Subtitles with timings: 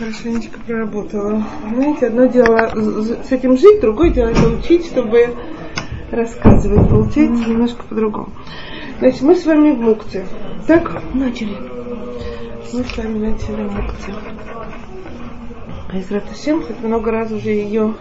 [0.00, 1.44] хорошенечко проработала.
[1.74, 2.70] Знаете, одно дело
[3.22, 5.36] с этим жить, другое дело это учить, чтобы
[6.10, 6.88] рассказывать.
[6.88, 8.30] Получается немножко по-другому.
[8.98, 10.26] Значит, мы с вами в Мукте.
[10.66, 11.02] Так?
[11.14, 11.54] Начали.
[12.72, 14.14] Мы с вами начали Мукте.
[15.92, 17.94] Израт Ашем, хоть много раз уже ее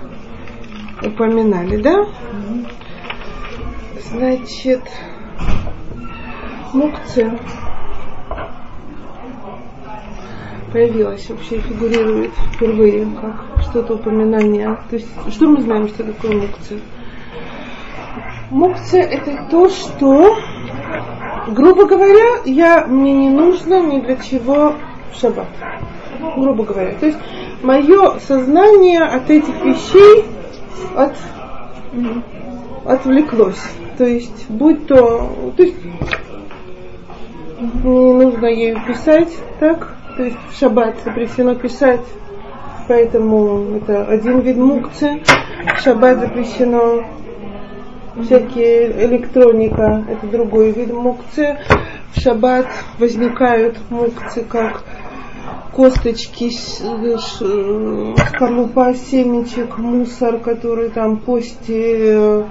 [1.04, 2.06] упоминали, да?
[4.10, 4.82] Значит,
[6.74, 7.38] Мукце
[10.72, 14.78] появилась, вообще фигурирует впервые как что-то упоминание.
[14.90, 16.80] То есть, что мы знаем, что такое мукция?
[18.50, 20.38] Мукция это то, что,
[21.50, 24.74] грубо говоря, я, мне не нужно ни для чего
[25.14, 25.48] шаббат.
[26.38, 26.96] Грубо говоря.
[27.00, 27.20] То есть,
[27.62, 30.26] мое сознание от этих вещей
[30.96, 31.16] от,
[32.86, 33.62] отвлеклось.
[33.98, 35.78] То есть, будь то, то есть,
[37.60, 39.99] мне не нужно ей писать, так?
[40.20, 42.04] То в шаббат запрещено писать,
[42.90, 45.24] поэтому это один вид мукцы.
[45.82, 47.06] Шаббат запрещено
[48.22, 51.58] всякие электроника, это другой вид мукцы.
[52.14, 54.84] В шаббат возникают мукцы как
[55.72, 56.50] косточки,
[58.10, 62.44] скорлупа семечек, мусор, который там после,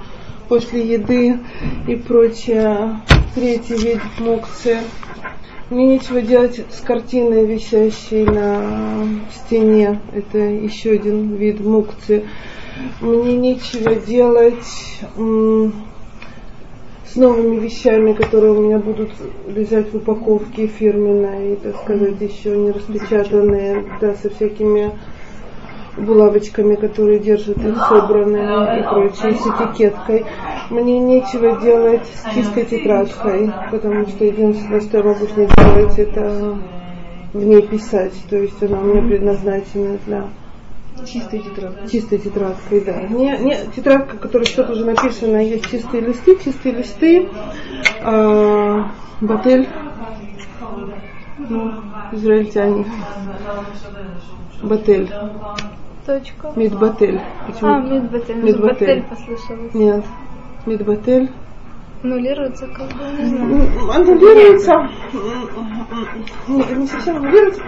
[0.48, 1.38] после еды
[1.86, 3.02] и прочее.
[3.34, 4.78] Третий вид мукцы
[5.70, 10.00] мне нечего делать с картиной, висящей на стене.
[10.12, 12.26] Это еще один вид мукции.
[13.00, 14.64] Мне нечего делать
[17.12, 19.10] с новыми вещами, которые у меня будут
[19.46, 24.92] лежать в упаковке фирменной, так сказать, еще не распечатанные, да, со всякими
[25.98, 30.24] булавочками, которые держат их собранными и прочее, с этикеткой.
[30.70, 35.98] Мне нечего делать с чистой тетрадкой, потому что единственное, что я могу с ней делать,
[35.98, 36.58] это
[37.32, 38.14] в ней писать.
[38.28, 40.28] То есть она у меня предназначена для
[41.06, 41.88] Чистой тетрадкой.
[41.88, 43.02] Чистой тетрадкой, да.
[43.02, 47.28] Не, не тетрадка, которая что-то уже написано, есть чистые листы, чистые листы.
[48.02, 48.90] А,
[49.20, 49.68] батель.
[51.38, 51.72] Ну,
[52.12, 52.84] израильтяне.
[54.62, 55.08] Батель.
[56.08, 56.54] Точка.
[56.56, 57.20] Медбатель.
[57.46, 57.70] Почему?
[57.70, 58.36] А, медбатель.
[58.36, 59.74] Медбатель послышалось.
[59.74, 60.04] Нет.
[60.64, 61.30] Медбатель.
[62.02, 63.92] Аннулируется как бы, не знаю.
[63.92, 64.88] Аннулируется.
[66.48, 67.60] Не, совсем аннулируется.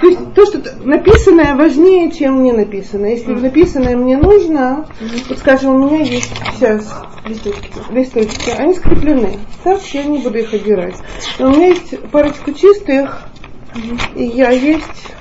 [0.00, 3.10] То есть то, что написанное важнее, чем не написанное.
[3.10, 4.86] Если написанное мне нужно,
[5.28, 9.40] вот скажем, у меня есть сейчас листочки, листочки они скреплены.
[9.64, 10.94] Так я не буду их отдирать.
[11.40, 13.22] Но у меня есть парочку чистых,
[14.14, 15.16] и я есть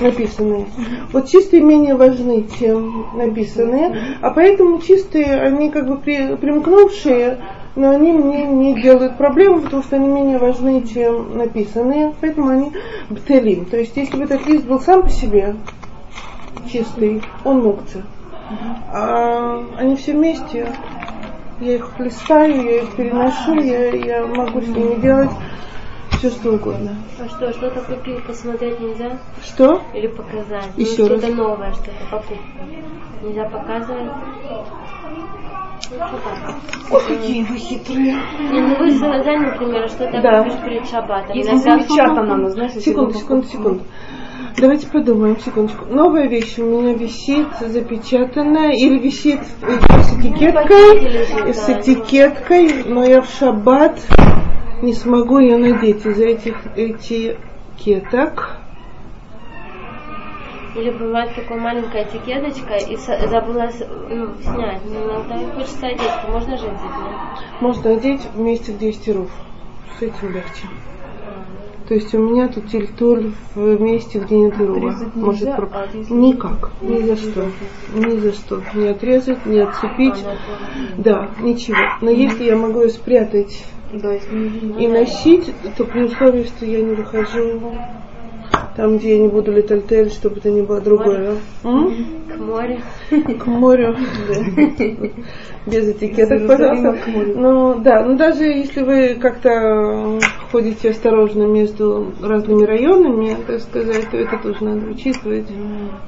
[0.00, 0.66] написанные.
[1.12, 7.38] Вот чистые менее важны, чем написанные, а поэтому чистые, они как бы при, примкнувшие,
[7.76, 12.72] но они мне не делают проблем, потому что они менее важны, чем написанные, поэтому они
[13.10, 13.66] бтелим.
[13.66, 15.56] То есть, если бы этот лист был сам по себе
[16.70, 18.04] чистый, он мукция.
[18.92, 20.68] А они все вместе,
[21.60, 25.30] я их листаю, я их переношу, я, я могу с ними делать
[26.18, 26.96] все что угодно.
[27.20, 29.18] А что, что-то купил, посмотреть нельзя?
[29.42, 29.82] Что?
[29.94, 30.68] Или показать?
[30.76, 31.18] Ну, Еще ну, раз.
[31.20, 32.34] Что-то новое, что-то покупка.
[33.22, 34.12] Нельзя показывать?
[36.90, 38.16] Ой, какие вы хитрые.
[38.50, 40.42] Не, ну вы сказали, например, что-то да.
[40.42, 41.36] купишь перед шаббатом.
[41.36, 43.84] Если запечатано, ну, знаешь, секунду, секунду, секунду.
[44.58, 45.84] Давайте подумаем, секундочку.
[45.84, 53.28] Новая вещь у меня висит запечатанная или висит с этикеткой, с этикеткой, но я в
[53.28, 54.00] шаббат
[54.82, 58.58] не смогу ее надеть из-за этих этикеток.
[60.76, 63.70] Или бывает такая маленькая этикеточка и забыла
[64.10, 64.82] ну, снять.
[64.84, 67.60] Ну, там хочется одеть, то можно же одеть, нет?
[67.60, 69.30] Можно одеть вместе, где есть тируф.
[69.98, 70.66] С этим легче.
[71.88, 74.94] То есть у меня тут тильтуль в месте, где нет рува.
[75.14, 75.68] Может, про...
[75.72, 76.72] а Никак.
[76.82, 77.46] Ни за что.
[77.94, 78.62] Ни за что.
[78.74, 80.24] Не отрезать, не отцепить.
[80.98, 81.78] Да, ничего.
[82.02, 86.94] Но если я могу ее спрятать да, и носить, то при условии, что я не
[86.94, 87.60] выхожу
[88.76, 91.36] там, где я не буду летальтель, чтобы это не было другое.
[91.62, 92.78] К морю.
[93.10, 93.96] К морю,
[95.66, 96.96] Без этикеток, пожалуйста.
[97.34, 100.18] Ну, да, ну даже если вы как-то
[100.52, 105.46] ходите осторожно между разными районами, так сказать, то это тоже надо учитывать,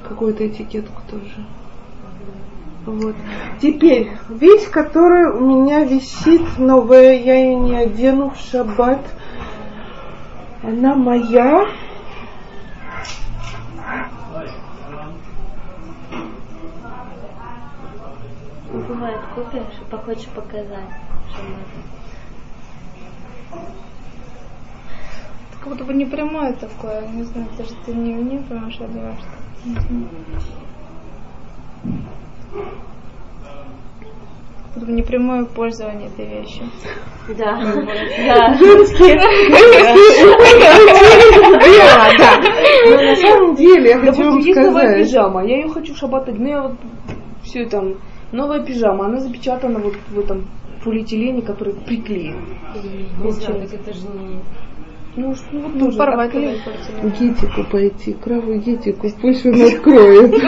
[0.07, 1.45] какую-то этикетку тоже.
[2.89, 3.15] Вот.
[3.61, 9.05] Теперь, вещь, которая у меня висит новая, я ее не одену в шаббат,
[10.63, 11.67] она моя.
[18.71, 20.89] Бывает, купишь, хочешь показать,
[21.29, 21.41] что
[25.59, 27.07] как будто бы не прямое такое.
[27.09, 29.27] Не знаю, ты же ты не, не понимаешь, я думаю, что...
[31.83, 31.99] Не
[34.79, 36.65] бы непрямое пользование этой вещью.
[37.37, 37.59] Да.
[37.61, 38.55] Да.
[38.57, 39.19] Женские.
[41.59, 42.41] Да, да.
[42.87, 46.27] Но на самом деле я хочу вам есть новая пижама, я ее хочу в шаббат,
[46.27, 46.77] ну я вот
[47.43, 47.97] все там,
[48.31, 50.47] новая пижама, она запечатана вот в этом
[50.83, 52.57] полиэтилене, который приклеен.
[53.23, 54.39] Не знаю, так это же не...
[55.21, 57.29] Ну, что- ну вот Ну, порвать тогда портили.
[57.29, 60.31] Гитику пойти, крову Гитику, пусть он откроет.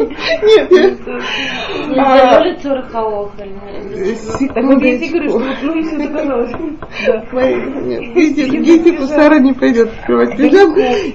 [0.00, 5.66] Нет, Нельзя то ли цурхаох вот я тебе говорю, что секундочку.
[5.66, 6.52] ну если это казалось.
[7.06, 7.24] Да.
[7.32, 8.14] Мои- Нет,
[8.64, 10.74] Гитику Сара не пойдет открывать пижам,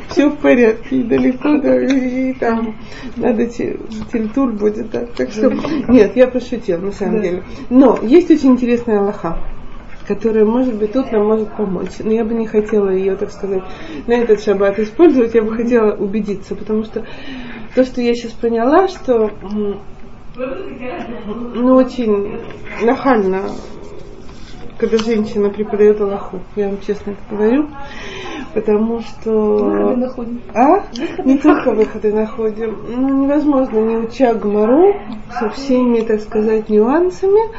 [0.10, 2.76] все в порядке, и далеко, да, и там
[3.18, 3.78] надо те-
[4.12, 5.52] тельтур будет, да, так что,
[5.90, 7.44] нет, я пошутила, на самом деле.
[7.70, 9.38] Но есть очень интересная Аллаха,
[10.08, 12.00] которая, может быть, тут нам может помочь.
[12.00, 13.64] Но я бы не хотела ее, так сказать,
[14.08, 17.06] на этот шаббат использовать, я бы хотела убедиться, потому что
[17.74, 19.32] то, что я сейчас поняла, что
[20.36, 22.40] ну, очень
[22.82, 23.50] нахально,
[24.78, 27.70] когда женщина преподает Аллаху, я вам честно это говорю,
[28.56, 29.96] потому Выходы что...
[29.98, 30.42] находим.
[30.54, 30.86] А?
[31.26, 32.78] Не только выходы находим.
[32.88, 34.96] Ну, невозможно, не уча Гмару
[35.38, 37.52] со всеми, так сказать, нюансами,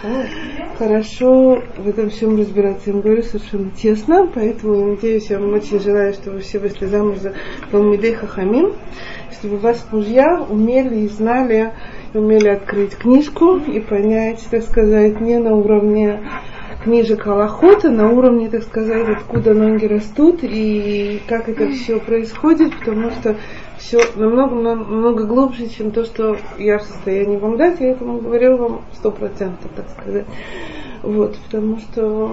[0.79, 2.85] хорошо в этом всем разбираться.
[2.87, 6.87] Я вам говорю совершенно честно, поэтому я надеюсь, я вам очень желаю, чтобы все вышли
[6.87, 7.35] замуж за
[7.71, 8.73] Талмидей Хахамим,
[9.33, 11.75] чтобы вас мужья умели и знали,
[12.15, 16.23] умели открыть книжку и понять, так сказать, не на уровне
[16.87, 23.11] книжек Аллахота, на уровне, так сказать, откуда ноги растут и как это все происходит, потому
[23.11, 23.35] что
[23.77, 27.81] все намного, намного глубже, чем то, что я в состоянии вам дать.
[27.81, 30.27] Я этому говорила вам сто процентов, так сказать.
[31.03, 32.31] Вот, потому что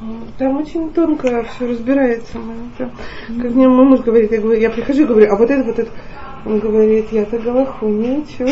[0.00, 2.38] м, там очень тонко все разбирается.
[2.78, 5.78] Как мне мой муж говорит, я, говорю, я прихожу и говорю, а вот это, вот
[5.80, 5.90] это.
[6.46, 8.44] Он говорит, я-то Галаху не учу.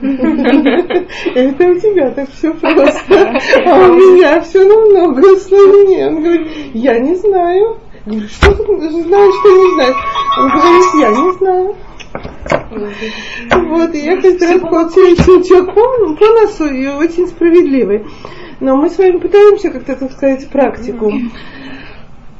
[0.00, 3.40] Это у тебя так все просто.
[3.66, 6.08] А у меня все намного сложнее.
[6.08, 7.80] Он говорит, я не знаю.
[8.06, 9.96] Говорю, что ты знаешь, что не знаешь?
[10.38, 11.76] Он говорит, я не знаю.
[13.68, 18.06] Вот, и я каждый раз получаю щелчок по, по носу и очень справедливый.
[18.60, 21.12] Но мы с вами пытаемся как-то, так сказать, практику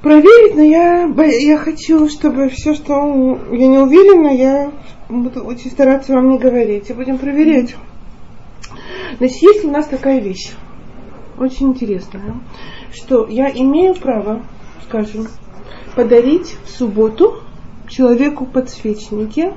[0.05, 2.95] проверить, но я, я хочу, чтобы все, что
[3.51, 4.71] я не уверена, я
[5.09, 6.91] буду очень стараться вам не говорить.
[6.91, 7.75] И будем проверять.
[9.17, 10.53] Значит, есть у нас такая вещь,
[11.39, 12.35] очень интересная,
[12.93, 14.43] что я имею право,
[14.87, 15.27] скажем,
[15.97, 17.41] подарить в субботу
[17.89, 19.53] человеку подсвечники.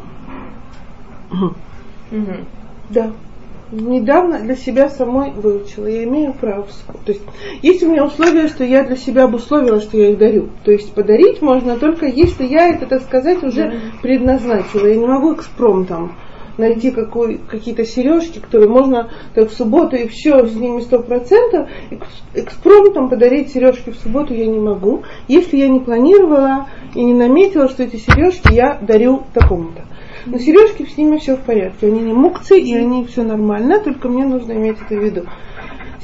[2.89, 3.11] Да.
[3.71, 5.87] Недавно для себя самой выучила.
[5.87, 6.67] Я имею право.
[7.05, 7.23] То есть
[7.61, 10.49] есть у меня условие, что я для себя обусловила, что я их дарю.
[10.63, 14.87] То есть подарить можно только если я это, так сказать, уже предназначила.
[14.87, 16.15] Я не могу экспромтом
[16.57, 21.69] найти какой, какие-то сережки, которые можно так, в субботу и все с ними сто процентов.
[22.33, 27.67] Экспромтом подарить сережки в субботу я не могу, если я не планировала и не наметила,
[27.67, 29.83] что эти сережки я дарю такому-то.
[30.29, 31.87] Но сережки с ними все в порядке.
[31.87, 35.25] Они не мукцы, и они все нормально, только мне нужно иметь это в виду.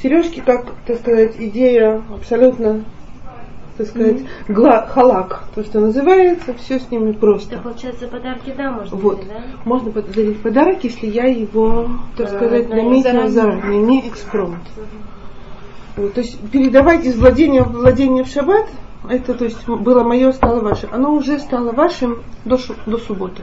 [0.02, 2.84] Сережки, как, так сказать, идея абсолютно,
[3.76, 4.18] так сказать,
[4.48, 7.54] гла- халак, то, что называется, все с ними просто.
[7.54, 9.16] Это получается подарки да можно Вот.
[9.18, 9.42] дарить, да?
[9.64, 13.80] Можно подарить подарок, если я его, так Да, сказать, да, наметила заранее.
[13.82, 14.58] не экспромт.
[15.96, 18.66] Вот, то есть передавать из владения в владение в шаббат,
[19.08, 20.88] это то есть было мое, стало ваше.
[20.90, 23.42] Оно уже стало вашим до, до субботы.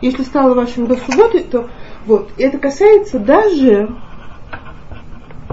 [0.00, 1.68] Если стало вашим до субботы, то
[2.06, 2.30] вот.
[2.36, 3.94] И это касается даже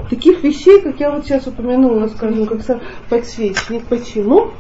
[0.10, 3.86] таких вещей, как я вот сейчас упомянула, скажем, как сам подсвечник.
[3.86, 4.52] Почему?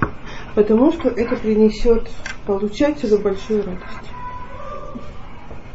[0.56, 2.10] Потому что это принесет
[2.46, 4.13] получателю большую радость.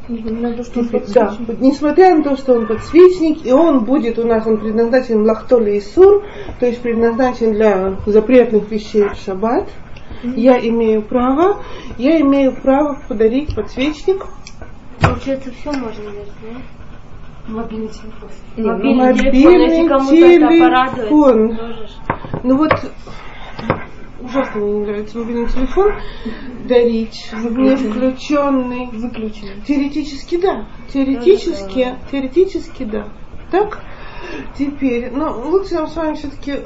[0.09, 1.61] Несмотря на то, что он Да, подсвечник.
[1.61, 5.81] несмотря на то, что он подсвечник, и он будет у нас, он предназначен лахтоли и
[5.81, 6.25] сур,
[6.59, 9.69] то есть предназначен для запретных вещей в шаббат,
[10.23, 11.63] я имею право,
[11.99, 14.25] я имею право подарить подсвечник
[15.01, 17.53] Получается, все можно дарить, да?
[17.53, 18.29] Мобильный телефон.
[18.57, 21.59] Мобильный, Мобильный телефон, телефон.
[22.43, 22.73] Ну вот
[24.21, 25.93] ужасно мне не нравится мобильный телефон
[26.69, 28.87] дарить, не включенный.
[28.93, 29.63] Выключенный.
[29.67, 30.67] Теоретически да.
[30.93, 33.09] Теоретически, теоретически да.
[33.51, 33.81] Так?
[34.59, 36.57] Теперь, ну, лучше нам с вами все-таки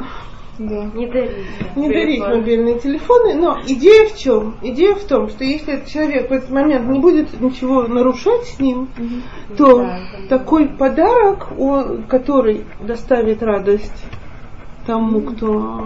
[0.58, 0.90] Да.
[0.94, 1.32] Не дарить.
[1.76, 2.38] не дарить телефон.
[2.38, 4.56] мобильные телефоны, но идея в чем?
[4.62, 8.58] Идея в том, что если этот человек в этот момент не будет ничего нарушать с
[8.58, 8.88] ним,
[9.56, 14.04] то Да, такой подарок, о- который доставит радость
[14.86, 15.80] тому, кто?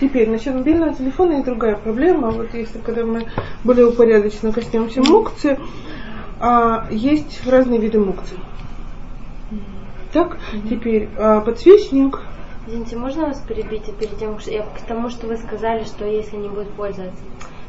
[0.00, 2.30] Теперь, насчет мобильного телефона есть другая проблема.
[2.30, 3.26] Вот если когда мы
[3.64, 5.58] более упорядоченно коснемся мукции,
[6.40, 8.38] а, есть разные виды мукции.
[10.12, 12.20] Так, теперь а, подсвечник.
[12.66, 16.36] Извините, можно вас перебить перед тем, что я к тому, что вы сказали, что если
[16.36, 17.22] не будет пользоваться.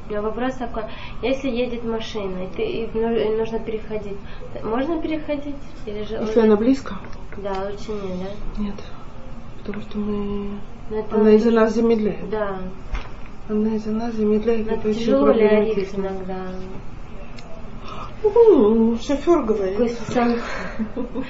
[0.07, 0.83] У меня вопрос такой,
[1.21, 4.17] если едет машина, и, ты, и ну- нужно переходить,
[4.63, 5.55] можно переходить?
[5.85, 6.95] Или же Если она близко?
[7.37, 8.17] Да, лучше нет,
[8.57, 8.61] да?
[8.63, 8.75] Нет.
[9.59, 10.47] Потому что мы...
[10.91, 12.29] Это Она из-за нас замедляет.
[12.29, 12.59] Да,
[13.47, 14.67] Она из-за нас замедляет.
[14.67, 15.97] это это тяжело орить проблематично.
[16.01, 16.35] иногда?
[18.23, 19.77] Ну, шофер говорит.
[19.77, 20.35] Пусть сам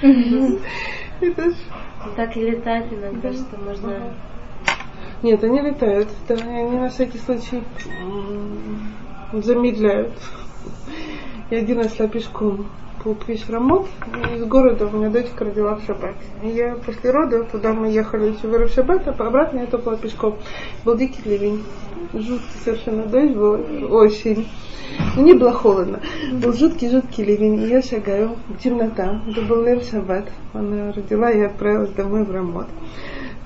[1.20, 1.54] Это ж-
[2.16, 4.12] так и летать иногда, что можно...
[5.22, 6.08] Нет, они летают.
[6.26, 7.62] Да, они на всякий случай
[9.32, 10.12] замедляют.
[11.50, 12.66] Я один раз шла пешком
[13.02, 16.14] по Квиш-Рамот, и из города у меня дочка родила в шаббат.
[16.42, 20.36] И я после родов, туда мы ехали еще в шаббат, а обратно я топала пешком.
[20.84, 21.64] Был дикий ливень.
[22.12, 23.60] Жуткий совершенно дождь был,
[23.94, 24.48] очень.
[25.16, 26.00] Но не было холодно.
[26.32, 29.22] Был жуткий-жуткий ливень, и я шагаю, темнота.
[29.28, 30.28] Это был Лер Шаббат.
[30.52, 32.66] Она родила, я отправилась домой в Рамот.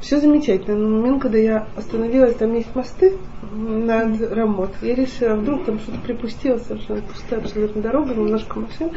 [0.04, 0.76] Все замечательно.
[0.76, 3.16] Но момент, когда я остановилась, там есть мосты
[3.54, 4.70] над Рамот.
[4.82, 8.90] Я решила, вдруг там что-то припустило, совершенно пустая абсолютно дорога, немножко машин.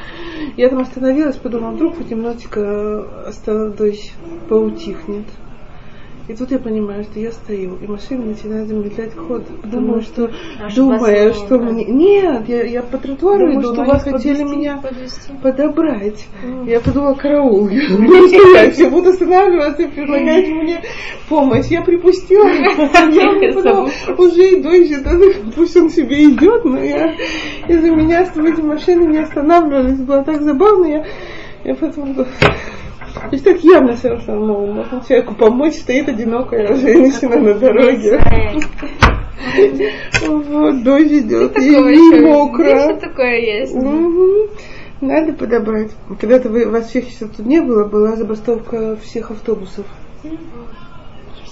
[0.58, 4.12] Я там остановилась, подумала, вдруг хоть немножечко осталось
[4.50, 5.28] поутихнет.
[6.28, 9.46] И тут я понимаю, что я стою, и машина начинает замедлять ход.
[9.62, 10.30] Потому А что
[10.76, 11.86] думая, что мне...
[11.86, 15.32] Нет, я, я по тротуару Думаю, иду, что но вас хотели подвести, меня подвести.
[15.42, 16.28] подобрать.
[16.66, 17.70] Я подумала, караул.
[18.78, 20.82] Я буду останавливаться и предлагать мне
[21.30, 21.68] помощь.
[21.68, 22.48] Я припустила.
[22.50, 25.18] Я подумала, уже и дождь, это
[25.56, 27.14] пусть он себе идет, но я
[27.68, 30.00] из-за меня с эти машины не останавливались.
[30.00, 30.86] Было так забавно.
[30.88, 31.06] Я,
[31.64, 32.26] я потом...
[33.22, 38.20] То есть так явно совершенно ну, можно человеку помочь, стоит одинокая женщина на дороге.
[40.28, 42.96] Вот, дождь идет, и, мокро.
[42.96, 43.76] Такое есть.
[45.00, 45.92] Надо подобрать.
[46.20, 49.86] Когда-то вы, вас всех еще тут не было, была забастовка всех автобусов.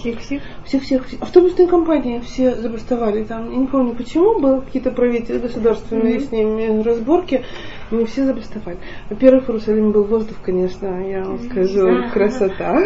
[0.06, 0.42] Всех-всех.
[0.66, 3.50] Всех-всех, все- автобусные компании все забастовали там.
[3.52, 7.44] Я не помню почему, было какие-то правители государственные с ними разборки,
[7.90, 8.78] они все забастовали.
[9.10, 12.84] Во-первых, в Иерусалиме был воздух, конечно, я вам скажу, красота.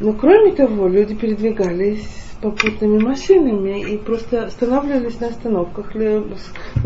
[0.00, 5.92] Но кроме того, люди передвигались попутными машинами и просто останавливались на остановках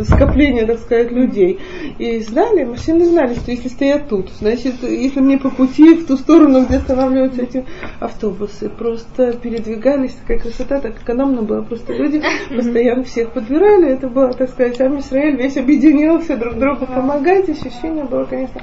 [0.02, 1.58] скопления, так сказать, людей.
[1.98, 6.16] И знали, машины знали, что если стоят тут, значит, если мне по пути в ту
[6.16, 7.64] сторону, где останавливаются эти
[7.98, 11.62] автобусы, просто передвигались, такая красота, так экономно было.
[11.62, 12.22] Просто люди
[12.54, 18.04] постоянно всех подбирали, это было, так сказать, сам Израиль весь объединился, друг другу помогать, ощущение
[18.04, 18.60] было, конечно,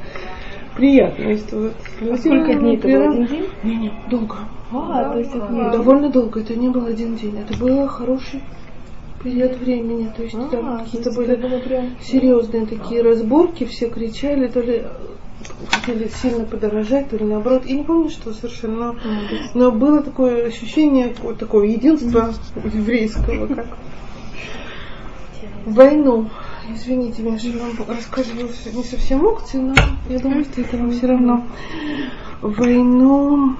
[0.75, 1.37] приятное.
[1.37, 2.97] что вот люди Сколько дней это было?
[2.97, 3.49] например, Один день?
[3.63, 4.35] не, не, долго.
[4.71, 8.41] А, то есть это не- Довольно долго, это не был один день, это был хороший
[9.23, 14.47] период времени, то есть А, там то какие-то были прям- серьезные такие разборки, все кричали,
[14.47, 14.83] то ли
[15.69, 17.65] хотели сильно подорожать, то ли наоборот.
[17.65, 18.95] Я не помню, что совершенно, но,
[19.53, 22.33] но было такое ощущение вот такого единства
[22.73, 23.67] еврейского, как
[25.65, 26.29] в войну.
[26.69, 29.75] Извините меня, я вам рассказывала не совсем укции, но
[30.09, 31.45] я думаю, что это вам все равно.
[32.41, 33.55] Войну,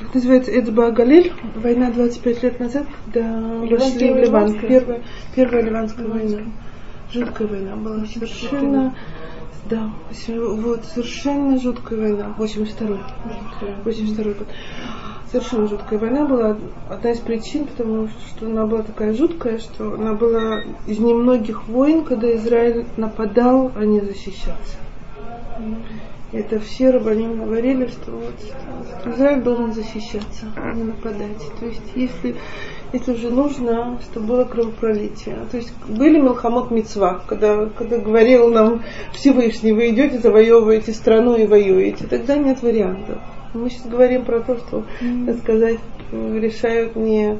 [0.00, 4.58] как называется, Эдба Галиль, война 25 лет назад, когда вошли в Ливан.
[4.60, 5.02] Первая,
[5.34, 6.42] первая ливанская война.
[7.12, 8.94] Жуткая война была, совершенно,
[9.70, 9.90] да,
[10.28, 12.98] вот, совершенно жуткая война, 82
[13.84, 14.48] 82 год.
[15.30, 16.56] Совершенно жуткая война была.
[16.88, 22.04] Одна из причин, потому что она была такая жуткая, что она была из немногих войн,
[22.04, 24.78] когда Израиль нападал, а не защищался.
[26.32, 31.42] Это все рабаним говорили, что вот Израиль должен защищаться, а не нападать.
[31.58, 32.36] То есть если,
[32.92, 35.36] если уже нужно, чтобы было кровопролитие.
[35.50, 41.46] То есть были Милхамот Мицва, когда, когда говорил нам Всевышний, вы идете, завоевываете страну и
[41.46, 43.18] воюете, тогда нет вариантов.
[43.56, 44.84] Мы сейчас говорим про то, что,
[45.26, 45.78] так сказать,
[46.12, 47.38] решают не,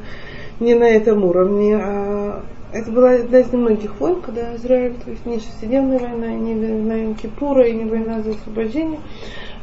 [0.60, 2.42] не на этом уровне, а
[2.72, 6.54] это была одна из немногих войн, когда Израиль, то есть не шестидневная война, и не
[6.54, 9.00] война Кипура, и не война за освобождение.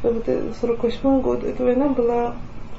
[0.02, 0.26] Вот
[0.60, 2.34] 48 год, эта война была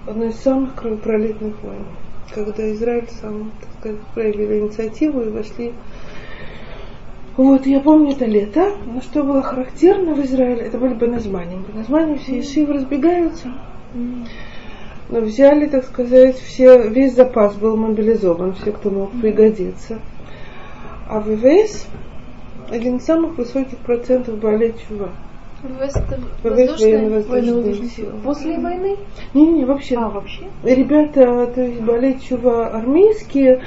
[0.08, 1.86] одной из самых кровопролитных войн,
[2.34, 5.74] когда Израиль сам, так сказать, проявили инициативу и вошли
[7.38, 11.58] вот, я помню это лето, но что было характерно в Израиле, это были беназмани.
[11.68, 13.52] Беназмани все ишивы разбегаются.
[15.10, 20.00] Но взяли, так сказать, все, весь запас был мобилизован, все, кто мог пригодиться.
[21.08, 21.88] А в ВВС
[22.70, 25.10] один из самых высоких процентов болеть чува.
[25.62, 27.90] ВВС это воздушные?
[27.90, 28.14] силы.
[28.24, 28.98] После войны?
[29.34, 29.96] Не-не, вообще.
[29.98, 30.46] А, вообще?
[30.64, 33.62] Ребята, то есть болеть чува армейские,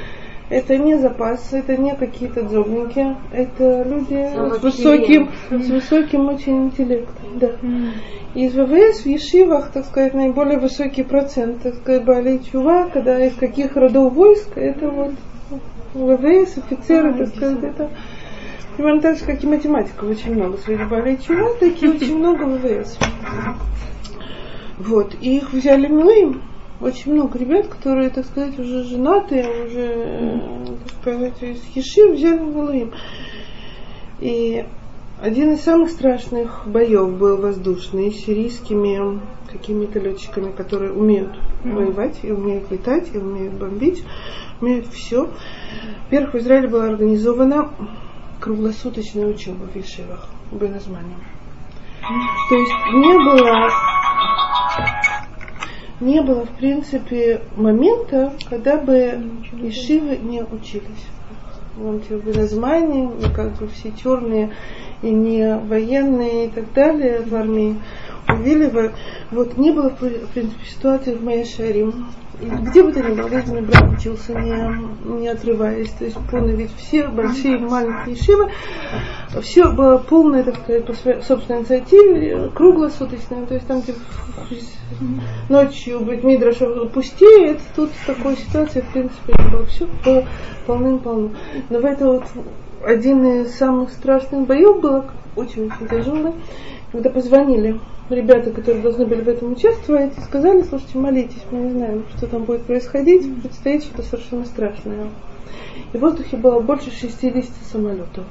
[0.51, 7.39] это не запас, это не какие-то джобники, это люди с высоким, с высоким очень интеллектом.
[7.39, 7.51] Да.
[8.35, 13.35] Из ВВС в Ешивах, так сказать, наиболее высокий процент, так сказать, болей чува, когда из
[13.35, 15.13] каких родов войск, это вот
[15.95, 17.91] ВВС, офицеры, так сказать, это
[18.77, 22.99] примерно так же, как и математиков очень много среди болей чува, такие очень много ВВС.
[24.79, 26.43] Вот, и их взяли Милым,
[26.81, 32.39] очень много ребят, которые, так сказать, уже женатые, уже, э, так сказать, из Ешив взяли
[32.39, 32.93] Милым.
[34.21, 34.65] И
[35.21, 39.21] один из самых страшных боев был воздушный с сирийскими
[39.51, 44.05] какими-то летчиками, которые умеют воевать, и умеют летать, и умеют бомбить,
[44.61, 45.29] умеют все.
[46.05, 47.71] Во-первых, в Израиле была организована
[48.41, 51.17] круглосуточная учеба в Ешивах, в Беназмане.
[52.49, 53.69] То есть не было
[56.01, 59.21] не было, в принципе, момента, когда бы
[59.61, 61.07] Ешивы не учились.
[61.77, 64.51] Вот в Беназмане, и как бы все черные
[65.03, 67.77] и не военные и так далее в армии
[68.29, 68.95] увиливают.
[69.31, 71.45] Вот не было, в принципе, ситуации в моей
[72.41, 75.91] Где бы то ни было, мой брат учился, не, не отрываясь.
[75.91, 78.51] То есть полно, ведь все большие маленькие шивы,
[79.43, 83.45] все было полное, так сказать, по своей собственной инициативе, круглосуточное.
[83.47, 83.95] То есть там, где
[85.49, 89.67] ночью быть Мидраша пустеет, тут в такой ситуации, в принципе, было.
[89.67, 90.25] Все было
[90.67, 91.31] полным-полно.
[91.71, 92.25] Но в это вот
[92.85, 95.05] один из самых страшных боев был,
[95.35, 96.33] очень-очень тяжелый,
[96.93, 97.79] когда позвонили
[98.09, 102.45] ребята, которые должны были в этом участвовать, сказали, слушайте, молитесь, мы не знаем, что там
[102.45, 105.09] будет происходить, предстоит что-то совершенно страшное.
[105.93, 108.25] И в воздухе было больше 60 самолетов.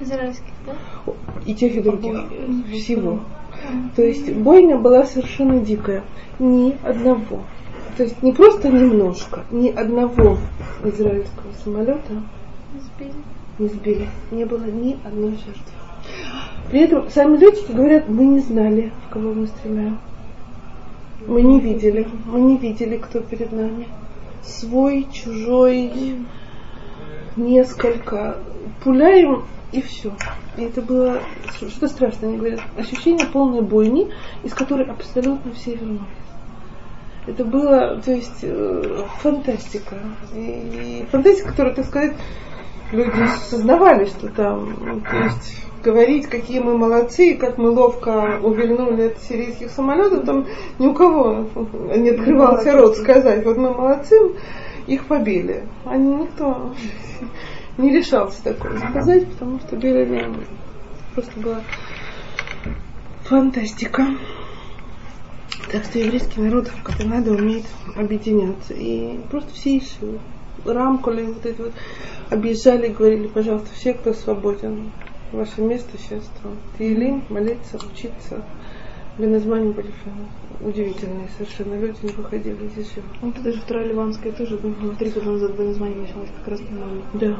[0.00, 1.12] Израильских, да?
[1.46, 2.24] И тех, и других.
[2.72, 3.20] Всего.
[3.96, 6.02] То есть бойня была совершенно дикая.
[6.38, 7.42] Ни одного.
[7.96, 10.38] То есть не просто немножко, ни одного
[10.82, 12.22] израильского самолета
[12.72, 13.14] Сбили.
[13.60, 14.08] не сбили.
[14.32, 15.83] Не было ни одной жертвы.
[16.70, 19.98] При этом сами летчики говорят, мы не знали, в кого мы стреляем.
[21.26, 23.86] Мы не видели, мы не видели, кто перед нами.
[24.42, 26.16] Свой, чужой,
[27.36, 28.38] несколько.
[28.82, 30.12] Пуляем и все.
[30.56, 31.20] И это было
[31.56, 32.30] что-то страшное.
[32.30, 34.10] Они говорят, ощущение полной бойни,
[34.42, 36.00] из которой абсолютно все вернулись.
[37.26, 39.96] Это было, то есть, э, фантастика.
[40.34, 42.12] И, фантастика, которая, так сказать,
[42.92, 48.40] люди сознавали, что там, ну, то есть говорить, какие мы молодцы, и как мы ловко
[48.42, 50.46] увильнули от сирийских самолетов, там
[50.78, 51.46] ни у кого
[51.94, 54.16] не открывался рот сказать, вот мы молодцы,
[54.86, 55.64] их побили.
[55.84, 56.74] Они никто
[57.78, 60.30] не решался такое сказать, потому что били
[61.14, 61.60] просто была
[63.24, 64.06] фантастика.
[65.70, 67.64] Так что еврейский народ, когда надо, умеет
[67.96, 68.74] объединяться.
[68.74, 70.20] И просто все иши,
[70.72, 71.72] рамкули, вот это вот,
[72.30, 74.90] объезжали и говорили, пожалуйста, все, кто свободен,
[75.32, 76.56] ваше место сейчас там.
[76.78, 78.44] Тиелим, молиться, учиться.
[79.18, 79.92] Беназмани были
[80.60, 83.06] удивительные совершенно люди, не выходили из ешивы.
[83.20, 84.58] Вот даже вторая ливанская тоже,
[84.98, 87.02] три года назад в Беназмане началась как раз по-моему.
[87.14, 87.36] Да.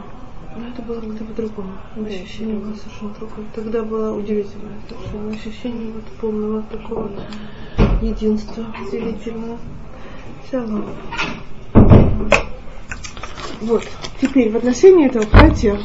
[0.56, 1.72] Но это было как-то по-другому.
[1.96, 3.46] Ощущение было совершенно другое.
[3.54, 7.10] Тогда было удивительное совершенно ощущение вот полного такого
[8.00, 9.58] единства удивительного.
[10.48, 10.84] Шалом.
[13.64, 13.82] Вот.
[14.20, 15.78] Теперь в отношении этого платья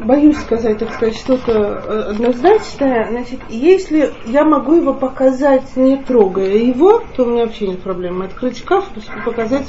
[0.00, 3.08] боюсь сказать, так сказать, что-то э, однозначное.
[3.08, 8.24] Значит, если я могу его показать, не трогая его, то у меня вообще нет проблемы.
[8.24, 8.86] Открыть шкаф,
[9.24, 9.68] показать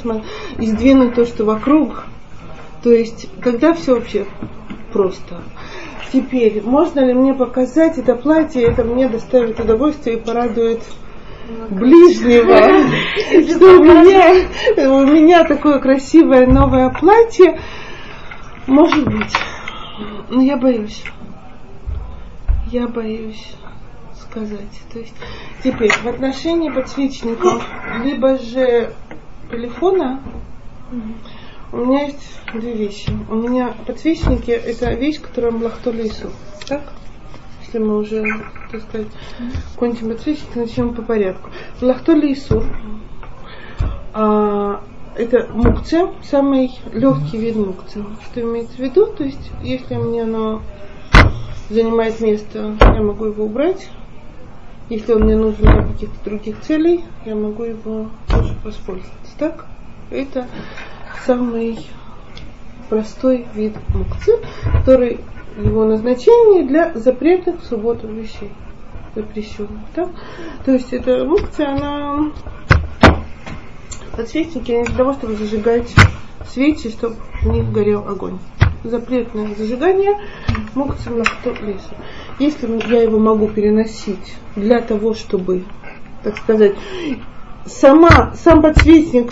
[0.58, 2.04] и сдвинуть то, что вокруг.
[2.82, 4.26] То есть, когда все вообще
[4.92, 5.40] просто.
[6.12, 10.82] Теперь, можно ли мне показать это платье, это мне доставит удовольствие и порадует
[11.70, 12.88] ближнего,
[13.48, 14.48] что у меня,
[14.90, 17.60] у меня такое красивое новое платье,
[18.66, 19.34] может быть.
[20.30, 21.02] Но я боюсь.
[22.70, 23.54] Я боюсь
[24.20, 24.80] сказать.
[24.92, 25.14] То есть
[25.62, 27.64] теперь в отношении подсвечников,
[28.04, 28.92] либо же
[29.50, 30.20] телефона,
[31.72, 33.10] у меня есть две вещи.
[33.30, 36.30] У меня подсвечники это вещь, которая млахто лесу.
[36.66, 36.92] Так?
[37.76, 38.24] Если мы уже,
[38.72, 39.08] так сказать,
[39.76, 41.50] кончим подсвечник, начнем по порядку.
[41.82, 42.64] Млахто лесу.
[44.14, 44.80] А,
[45.14, 48.02] это мукция, самый легкий вид мукции.
[48.24, 49.08] Что имеется в виду?
[49.08, 50.62] То есть, если мне оно
[51.68, 53.90] занимает место, я могу его убрать.
[54.88, 59.38] Если он мне нужен для каких-то других целей, я могу его тоже воспользоваться.
[59.38, 59.66] Так?
[60.10, 60.46] Это
[61.26, 61.78] самый
[62.88, 64.32] простой вид мукцы,
[64.72, 65.20] который
[65.56, 68.50] его назначение для запретных в субботу вещей.
[69.14, 69.80] Запрещенных.
[69.94, 70.10] Да?
[70.64, 72.32] То есть эта мукция, она
[74.14, 75.94] подсвечники не для того, чтобы зажигать
[76.46, 78.38] свечи, чтобы в них горел огонь.
[78.84, 80.18] Запретное зажигание
[80.74, 81.94] мукция на лесу.
[82.38, 85.64] Если я его могу переносить для того, чтобы,
[86.22, 86.74] так сказать,
[87.64, 89.30] сама, сам подсвечник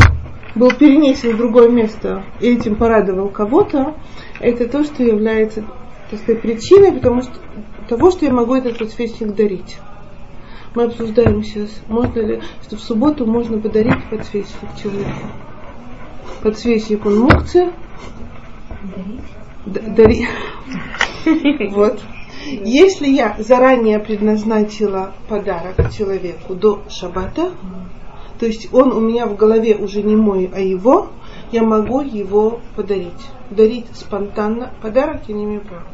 [0.54, 3.94] был перенесен в другое место и этим порадовал кого-то,
[4.40, 5.64] это то, что является
[6.16, 7.33] сказать, причиной потому что,
[7.88, 9.79] того, что я могу этот подсвечник дарить.
[10.74, 15.29] Мы обсуждаем сейчас, можно ли, что в субботу можно подарить подсвечник человеку.
[16.42, 17.72] Подсвечник он мукция.
[19.66, 20.29] Дарить?
[21.70, 22.00] Вот.
[22.46, 27.53] Если я заранее предназначила подарок человеку до шаббата,
[28.38, 31.09] то есть он у меня в голове уже не мой, а его,
[31.53, 33.12] я могу его подарить.
[33.50, 34.74] Дарить спонтанно.
[34.83, 35.85] Подарок я не имею права.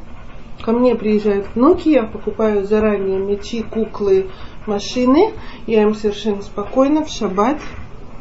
[0.62, 4.30] Ко мне приезжают внуки, я покупаю заранее мечи, куклы,
[4.66, 5.32] машины.
[5.66, 7.60] Я им совершенно спокойно в шаббат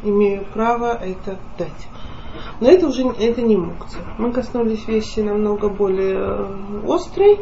[0.02, 1.88] имею право это дать.
[2.60, 4.02] Но это уже это не мукция.
[4.18, 7.40] Мы коснулись вещи намного более э, острой,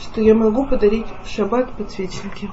[0.00, 2.50] что я могу подарить в шаббат подсвечники.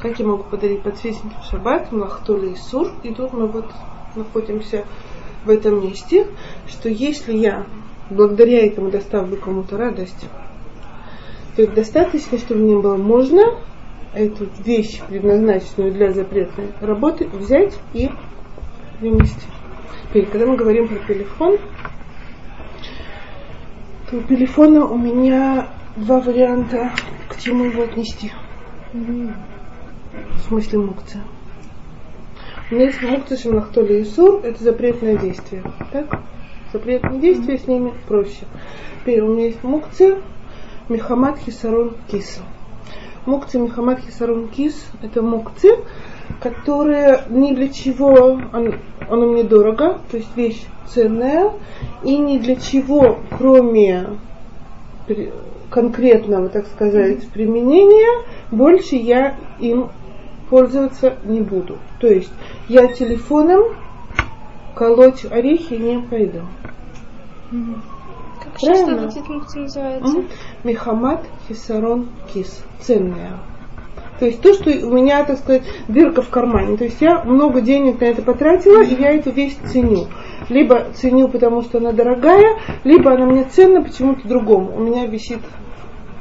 [0.00, 2.88] Как я могу подарить подсвечники в шаббат, Махтоли и Сур.
[3.04, 3.66] И тут мы вот
[4.16, 4.84] находимся
[5.44, 6.26] в этом месте,
[6.66, 7.66] что если я
[8.10, 10.26] благодаря этому доставлю кому-то радость,
[11.56, 13.42] то есть достаточно, чтобы мне было можно
[14.12, 18.10] эту вещь, предназначенную для запретной работы, взять и
[19.00, 19.46] принести.
[20.04, 21.58] Теперь, когда мы говорим про телефон,
[24.10, 26.92] то у телефона у меня два варианта,
[27.30, 28.32] к чему его отнести.
[28.92, 31.22] В смысле мукция.
[32.70, 35.62] У меня есть мукция шамлахтоли и сур, это запретное действие.
[35.90, 36.20] Так?
[36.72, 38.44] Запретное действие с ними проще.
[39.00, 40.20] Теперь у меня есть мукция
[40.88, 42.40] Мехамад Хисарон Кис.
[43.24, 45.70] Мукцы Мехамад Хисарон Кис– это мукцы,
[46.40, 48.74] которые ни для чего, он,
[49.10, 51.52] он мне дорого, то есть вещь ценная,
[52.04, 54.10] и ни для чего, кроме
[55.70, 59.88] конкретного, так сказать, применения, больше я им
[60.48, 61.78] пользоваться не буду.
[61.98, 62.32] То есть
[62.68, 63.74] я телефоном
[64.76, 66.42] колоть орехи не пойду.
[67.50, 67.95] Mm-hmm.
[68.60, 69.10] Правильно?
[69.10, 70.24] Что вот называется?
[70.64, 72.64] Мехамат Хисарон Кис.
[72.80, 73.38] Ценная.
[74.18, 76.76] То есть то, что у меня, так сказать, дырка в кармане.
[76.76, 80.06] То есть я много денег на это потратила, и я эту вещь ценю.
[80.48, 84.74] Либо ценю, потому что она дорогая, либо она мне ценна почему-то другому.
[84.74, 85.40] У меня висит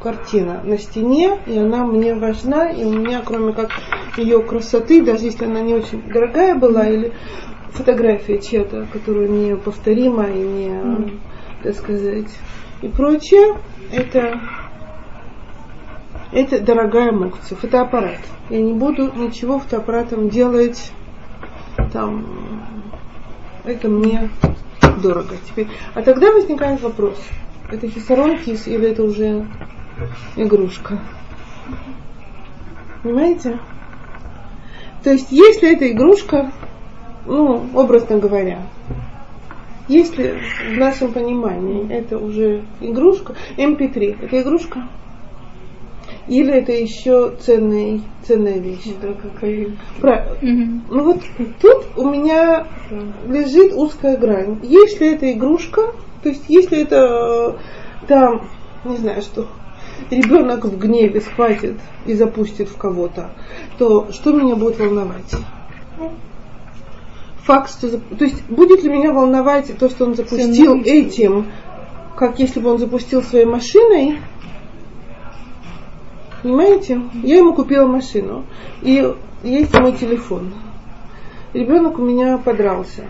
[0.04, 3.69] картина на стене, и она мне важна, и у меня, кроме как
[4.17, 7.13] ее красоты, даже если она не очень дорогая была, или
[7.71, 11.19] фотография чья-то, которая неповторима и не, mm
[11.65, 12.30] так сказать,
[12.84, 13.58] и прочее,
[13.91, 14.39] это,
[16.32, 18.19] это дорогая мукция, фотоаппарат.
[18.51, 20.91] Я не буду ничего фотоаппаратом делать,
[21.91, 22.62] там,
[23.63, 24.30] это мне
[25.01, 25.38] дорого.
[25.47, 27.17] Теперь, а тогда возникает вопрос,
[27.71, 29.47] это хисарон кис или это уже
[30.36, 30.99] игрушка?
[33.01, 33.60] Понимаете?
[35.04, 36.51] То есть, если это игрушка,
[37.25, 38.67] ну, образно говоря,
[39.88, 40.39] если
[40.74, 44.88] в нашем понимании это уже игрушка, MP3, это игрушка?
[46.28, 48.86] Или это еще ценная, ценная вещь?
[49.00, 49.71] Да, какая.
[50.02, 50.34] Правильно.
[50.41, 50.95] Угу.
[50.95, 51.21] Ну вот
[51.62, 52.65] тут у меня
[53.28, 54.60] лежит узкая грань.
[54.63, 55.93] Если это игрушка,
[56.24, 57.60] то есть если это
[58.08, 58.48] там,
[58.86, 59.48] не знаю что,
[60.10, 61.76] ребенок в гневе схватит
[62.08, 63.30] и запустит в кого-то,
[63.78, 65.36] то что меня будет волновать?
[67.45, 67.97] Факт, что...
[67.97, 71.47] То есть будет ли меня волновать то, что он запустил этим,
[72.17, 74.19] как если бы он запустил своей машиной?
[76.41, 77.01] Понимаете?
[77.23, 78.45] Я ему купила машину.
[78.81, 80.53] И есть мой телефон.
[81.53, 83.05] Ребенок у меня подрался.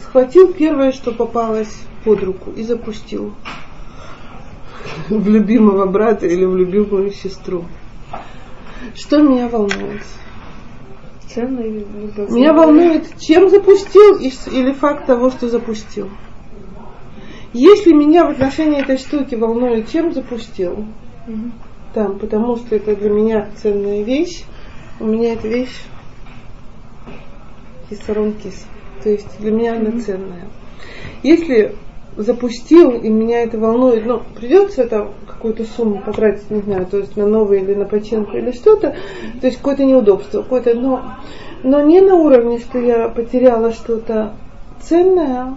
[0.00, 3.34] Схватил первое, что попалось под руку и запустил
[5.08, 7.64] в любимого брата или в любимую сестру.
[8.94, 10.02] Что меня волнует?
[11.36, 11.84] Ценно или
[12.30, 16.08] Меня волнует, чем запустил или факт того, что запустил.
[17.52, 20.72] Если меня в отношении этой штуки волнует, чем запустил,
[21.26, 21.50] угу.
[21.94, 24.44] там, потому что это для меня ценная вещь,
[24.98, 25.82] у меня эта вещь
[27.88, 28.66] кисарон кис.
[29.02, 30.00] То есть для меня она угу.
[30.00, 30.48] ценная.
[31.22, 31.76] Если
[32.16, 37.16] запустил, и меня это волнует, ну, придется там какую-то сумму потратить, не знаю, то есть
[37.16, 38.96] на новый или на починку или что-то,
[39.40, 41.02] то есть какое-то неудобство, какое-то, но,
[41.62, 44.32] но не на уровне, что я потеряла что-то
[44.80, 45.54] ценное,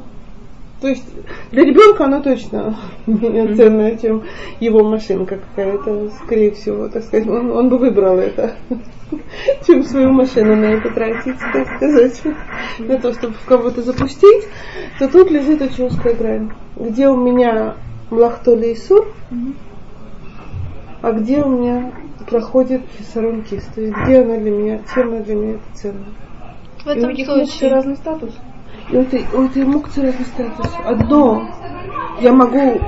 [0.81, 1.05] То есть
[1.51, 4.23] для ребенка оно точно менее ценное, чем
[4.61, 7.27] его машинка какая-то, скорее всего, так сказать.
[7.27, 8.55] Он, он бы выбрал это,
[9.67, 12.21] чем свою машину на это тратить, так сказать,
[12.79, 14.47] на то, чтобы в кого-то запустить.
[14.99, 16.51] То тут лежит очень узкая грань.
[16.77, 17.75] Где у меня
[18.09, 19.07] млахтоли и сур,
[21.01, 21.91] а где у меня
[22.29, 23.65] проходит фисарон кис.
[23.75, 26.05] То есть где она для меня, чем она для меня это ценна.
[26.85, 27.69] В этом случае.
[27.69, 28.33] разный статус.
[28.91, 30.71] Этой мукцы разный статус.
[30.83, 31.49] Одно
[32.21, 32.79] я могу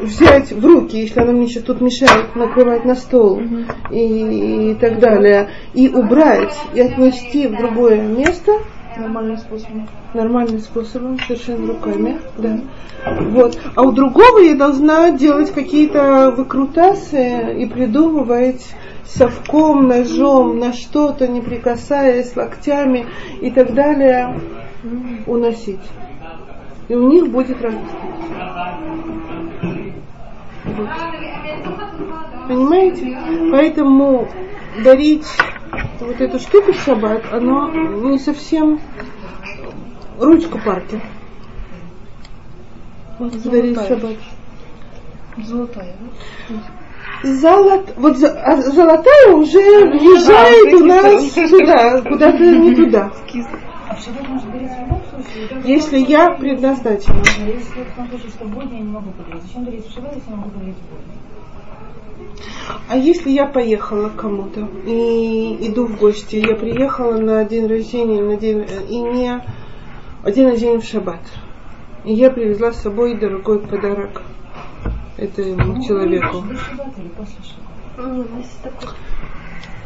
[0.00, 3.40] взять в руки, если оно мне еще тут мешает, накрывать на стол
[3.90, 8.52] и, и так далее, и убрать, и отнести в другое место
[8.96, 9.88] Нормальным способом.
[10.12, 12.58] нормальным способом, совершенно руками, да.
[13.20, 13.56] Вот.
[13.76, 18.66] А у другого я должна делать какие-то выкрутасы и придумывать
[19.04, 23.06] совком, ножом, на что-то, не прикасаясь, локтями
[23.40, 24.40] и так далее,
[25.26, 25.80] уносить.
[26.88, 27.82] И у них будет разный
[30.64, 30.88] Вот.
[32.48, 33.50] Понимаете?
[33.50, 34.28] Поэтому
[34.82, 35.26] дарить
[36.00, 38.80] вот эту штуку шаббат, оно не совсем
[40.18, 41.00] ручка парки.
[43.18, 44.16] Вот дарить шаббат.
[45.44, 45.94] Золотая?
[47.22, 53.12] Золот, вот а золотая уже въезжает у нас сюда, куда-то не туда.
[55.64, 57.22] Если я предназначена.
[57.40, 59.42] А Если в том случае, что в будни я не могу подарить.
[59.42, 61.18] Зачем дарить в шаббат, если я могу подарить в будни?
[62.88, 68.22] А если я поехала к кому-то и иду в гости, я приехала на день рождения,
[68.22, 69.42] на день, и не
[70.24, 71.20] день рождения в шаббат,
[72.04, 74.22] и я привезла с собой дорогой подарок
[75.16, 76.44] этому человеку.
[76.96, 78.94] Или после шаббата?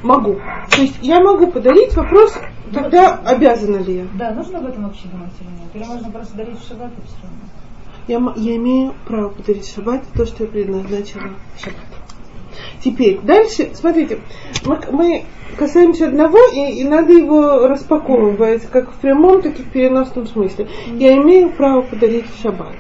[0.03, 0.41] Могу.
[0.71, 2.37] То есть я могу подарить, вопрос,
[2.73, 4.07] тогда обязана ли я?
[4.19, 5.71] Да, нужно об этом вообще думать или нет?
[5.75, 8.35] Или можно просто дарить в шаббат и все равно?
[8.37, 11.87] Я, я имею право подарить в шаббат то, что я предназначила в шаббат.
[12.83, 14.21] Теперь, дальше, смотрите,
[14.65, 15.25] мы, мы
[15.57, 20.69] касаемся одного, и, и надо его распаковывать, как в прямом, так и в переносном смысле.
[20.95, 22.75] Я имею право подарить в шаббат.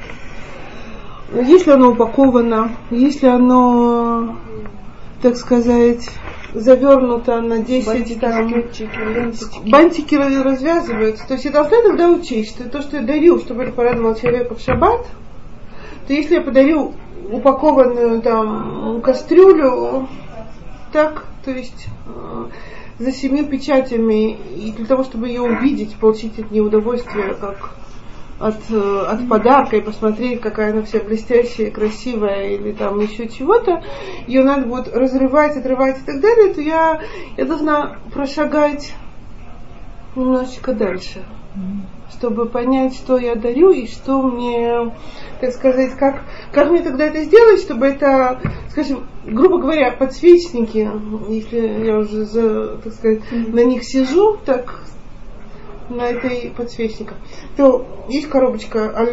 [1.33, 4.37] Если оно упаковано, если оно,
[5.23, 6.11] так сказать,
[6.55, 9.71] завернуто на 10 Бантики, там, ленточки.
[9.71, 11.27] бантики раз- развязываются.
[11.27, 14.55] То есть я должна тогда учесть, что то, что я дарю, чтобы это порадовало человека
[14.55, 15.07] в шаббат,
[16.07, 16.93] то если я подарю
[17.31, 20.09] упакованную там кастрюлю,
[20.93, 22.45] так, то есть э,
[22.99, 27.71] за семью печатями, и для того, чтобы ее увидеть, получить от нее удовольствие, как
[28.39, 33.83] от, э, от подарка и посмотреть, какая она вся блестящая, красивая или там еще чего-то,
[34.27, 37.01] ее надо будет разрывать, отрывать и так далее, то я,
[37.37, 38.95] я должна прошагать
[40.17, 41.25] немножечко дальше,
[42.11, 44.93] чтобы понять, что я дарю и что мне,
[45.41, 48.41] так сказать, как, как мне тогда это сделать, чтобы это,
[48.71, 50.91] скажем, грубо говоря, подсвечники,
[51.29, 54.83] если я уже, за, так сказать, на них сижу, так
[55.93, 57.17] на этой подсвечниках,
[57.57, 59.05] то есть коробочка а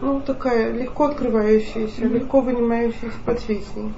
[0.00, 3.94] ну, такая легко открывающаяся, легко вынимающаяся подсвечники.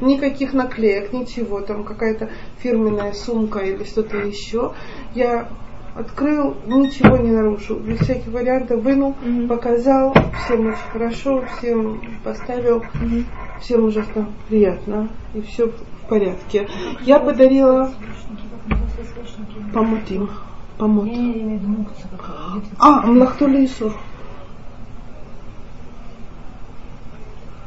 [0.00, 4.72] Никаких наклеек, ничего, там какая-то фирменная сумка или что-то еще.
[5.14, 5.48] Я
[5.96, 9.48] открыл, ничего не нарушил, без всяких вариантов вынул, Мгм.
[9.48, 12.84] показал, всем очень хорошо, всем поставил,
[13.60, 16.68] всем ужасно приятно, и все в порядке.
[17.02, 17.90] Я подарила
[19.72, 20.28] помутим,
[20.76, 21.08] Я помут.
[21.08, 22.60] имею в виду мукция какая.
[22.60, 23.96] Где-то А, млахтули Исур.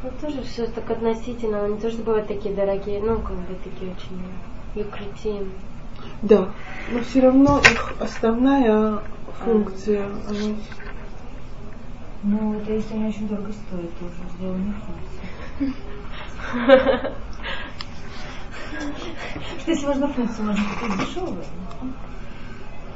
[0.03, 4.23] Ну, тоже все так относительно, они тоже бывают такие дорогие, ну, как бы такие очень
[4.75, 5.51] юкритим.
[6.21, 6.49] Да,
[6.91, 9.01] но все равно их основная
[9.43, 10.55] функция, она
[12.23, 14.73] Ну, это если они очень дорого стоят, то уже сделано
[15.59, 17.13] функция.
[19.59, 21.43] Что если важна функция, можно купить дешевую?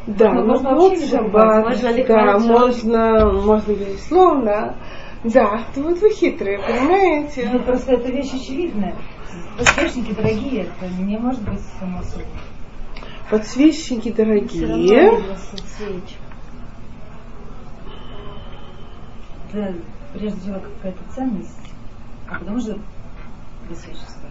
[0.06, 4.76] Да, Ну, ну, можно вот вообще не Можно да, можно, можно безусловно.
[5.24, 7.60] Да, то вот вы хитрые, Ну, понимаете?
[7.66, 8.96] просто это вещь очевидная.
[9.58, 12.26] Подсвечники дорогие, это не может быть само собой.
[13.30, 15.12] Подсвечники дорогие.
[19.54, 19.74] Это
[20.14, 21.70] прежде всего какая-то ценность,
[22.30, 22.78] а потом уже
[23.70, 24.23] вставляют.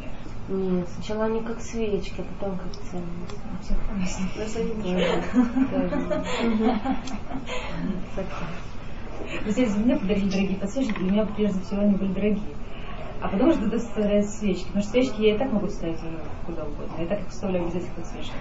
[0.49, 3.39] Нет, сначала они как свечки, а потом как ценность.
[3.51, 4.35] Ну, всех разных.
[4.35, 5.95] Тоже,
[6.41, 6.81] тоже.
[8.15, 8.47] Согласна.
[9.41, 12.55] То есть, если мне подарили дорогие подсвечники, для меня прежде всего они были дорогие.
[13.21, 14.67] А потом уже туда вставляют свечки.
[14.67, 16.93] Потому что свечки я и так могу ставить э, куда угодно.
[16.99, 18.41] Я так их вставляю без этих подсвечников.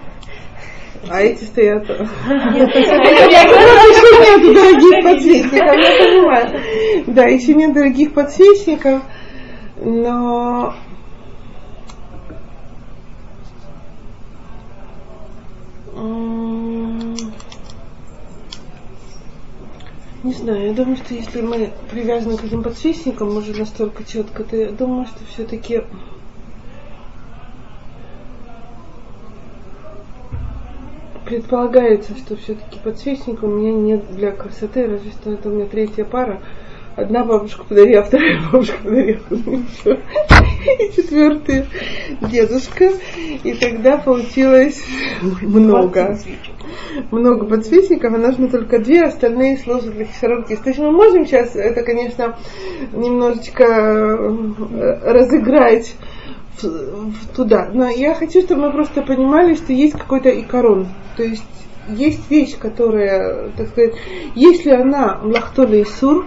[1.08, 1.88] А эти стоят.
[1.88, 1.98] Нет,
[2.74, 5.72] еще нет дорогих подсвечников, я
[6.04, 7.04] понимаю.
[7.06, 9.02] Да, еще нет дорогих подсвечников,
[9.76, 10.74] но
[20.22, 24.56] не знаю, я думаю, что если мы привязаны к этим подсвечникам уже настолько четко, то
[24.56, 25.82] я думаю, что все-таки
[31.24, 36.04] предполагается, что все-таки подсвечника у меня нет для красоты, разве что это у меня третья
[36.04, 36.40] пара.
[36.94, 39.98] Одна бабушка подарила, вторая бабушка подарила, еще.
[40.78, 41.64] и четвертый
[42.20, 42.92] дедушка.
[43.42, 44.82] И тогда получилось
[45.40, 46.18] много.
[47.10, 50.56] Много подсвечников, а нужно только две, остальные сложат для кислородки.
[50.56, 52.38] То есть мы можем сейчас это, конечно,
[52.92, 55.94] немножечко э, разыграть
[57.34, 57.70] туда.
[57.72, 60.88] Но я хочу, чтобы мы просто понимали, что есть какой-то икорон.
[61.16, 61.44] То есть
[61.88, 63.94] есть вещь, которая, так сказать,
[64.34, 66.26] если она лахтола и сур,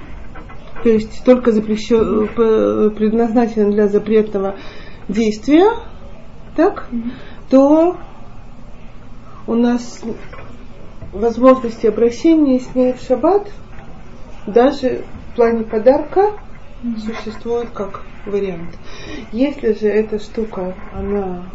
[0.85, 4.55] то есть только запрещен, п- предназначена для запретного
[5.09, 5.65] действия,
[6.55, 6.87] так,
[7.49, 7.97] то
[9.47, 10.03] у нас
[11.11, 13.51] возможности обращения с ней в шаббат
[14.45, 16.33] даже в плане подарка
[16.99, 18.77] существует как вариант.
[19.31, 21.45] Если же эта штука, она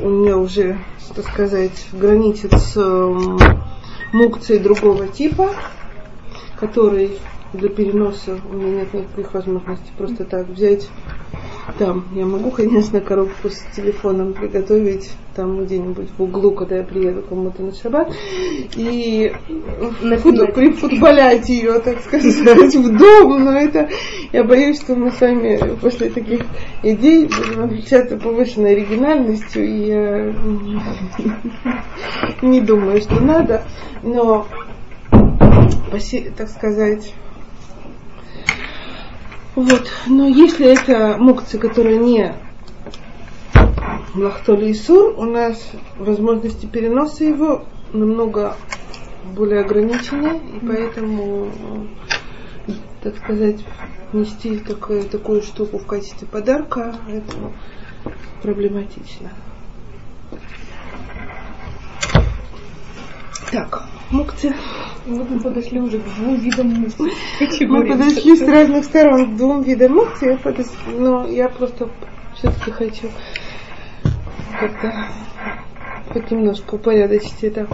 [0.00, 0.78] у меня уже,
[1.14, 3.38] так сказать, граничит с м,
[4.14, 5.50] мукцией другого типа,
[6.58, 7.18] который
[7.52, 10.88] для переноса у меня нет никаких возможностей просто так взять.
[11.78, 12.04] Там.
[12.14, 15.12] Я могу, конечно, коробку с телефоном приготовить.
[15.34, 18.12] Там где-нибудь в углу, когда я приеду кому-то на шаббат,
[18.74, 22.34] и фут- прифутболять ее, так сказать,
[22.74, 23.88] в дом, но это
[24.32, 26.40] я боюсь, что мы с вами после таких
[26.82, 30.34] идей будем отличаться повышенной оригинальностью, и я
[32.42, 33.62] не думаю, что надо,
[34.02, 34.46] но
[36.36, 37.14] так сказать,
[39.60, 42.34] вот, но если это мукцы, которая не
[44.14, 48.56] Лахтоли и Сур, у нас возможности переноса его намного
[49.34, 51.50] более ограничены, и поэтому,
[53.02, 53.64] так сказать,
[54.12, 57.36] нести такую, такую штуку в качестве подарка, это
[58.42, 59.30] проблематично.
[63.50, 64.54] Так, мукцы.
[65.06, 67.10] Вот мы подошли уже к двум видам мукцы.
[67.66, 70.38] Мы подошли с разных сторон к двум видам мукцы,
[70.86, 71.88] но я просто
[72.34, 73.10] все-таки хочу
[74.58, 75.06] как-то
[76.12, 77.68] хоть немножко упорядочить это.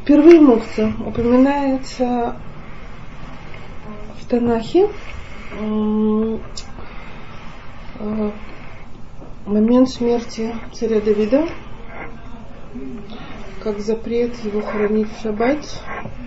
[0.00, 2.36] Впервые мукса упоминается
[4.20, 4.88] в Танахе
[5.58, 6.38] э,
[9.46, 11.46] момент смерти царя Давида,
[13.64, 15.58] как запрет его хоронить в шаббат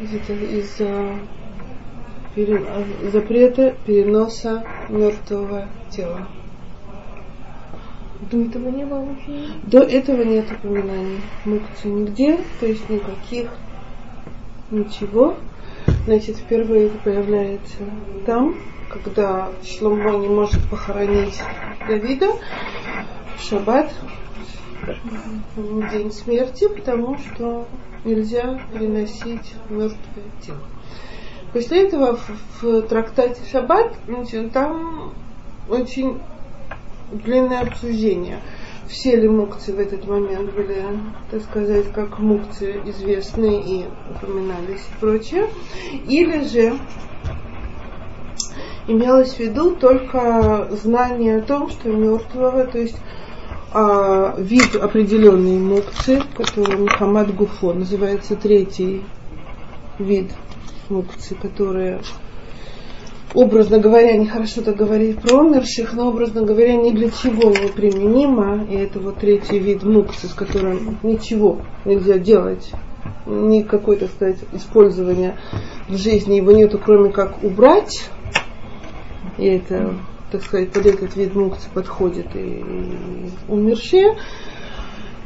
[0.02, 1.20] из-за, из-за
[2.34, 6.28] пере- э, запрета переноса мертвого тела.
[8.32, 9.08] До этого не было.
[9.64, 13.52] До этого нет упоминаний мукцы нигде, то есть никаких,
[14.72, 15.38] ничего.
[16.06, 17.84] Значит, впервые это появляется
[18.26, 18.56] там,
[18.90, 21.40] когда Шломо не может похоронить
[21.88, 22.32] Давида
[23.38, 23.94] в шаббат,
[25.92, 27.68] день смерти, потому что
[28.06, 30.60] нельзя переносить мертвое тело.
[31.54, 33.94] После этого в, в трактате Шаббат,
[34.54, 35.14] там
[35.70, 36.20] очень
[37.12, 38.40] длинное обсуждение.
[38.88, 40.86] Все ли мукцы в этот момент были,
[41.30, 45.50] так сказать, как мукцы известны и упоминались и прочее,
[46.08, 46.78] или же
[48.88, 52.98] имелось в виду только знание о том, что мертвого, то есть
[53.74, 59.04] а, вид определенной мукцы, который Мухаммад Гуфо, называется третий
[60.00, 60.32] вид
[60.90, 62.02] мукцы, которая
[63.34, 68.66] образно говоря, нехорошо так говорить про умерших, но образно говоря, ни для чего не применима.
[68.70, 72.72] И это вот третий вид мукцы, с которым ничего нельзя делать,
[73.26, 75.38] никакой, так сказать, использования
[75.88, 78.10] в жизни его нету, кроме как убрать.
[79.38, 79.96] И это,
[80.32, 82.64] так сказать, под этот вид мукцы подходит и
[83.48, 84.18] умершие,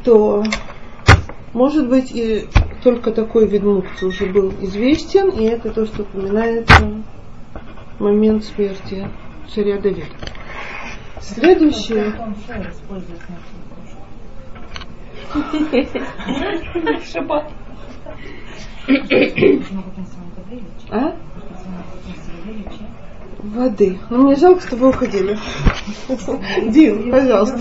[0.04, 0.44] то
[1.52, 2.48] может быть и
[2.82, 7.02] только такой вид мукцы уже был известен, и это то, что упоминается
[7.98, 9.08] момент смерти
[9.52, 10.06] царя Давида.
[11.20, 12.14] Следующее.
[17.12, 17.50] Шаббат.
[20.90, 21.16] А?
[23.42, 23.98] Воды.
[24.08, 25.36] Но мне жалко, что вы уходили.
[26.68, 27.60] Дин, пожалуйста.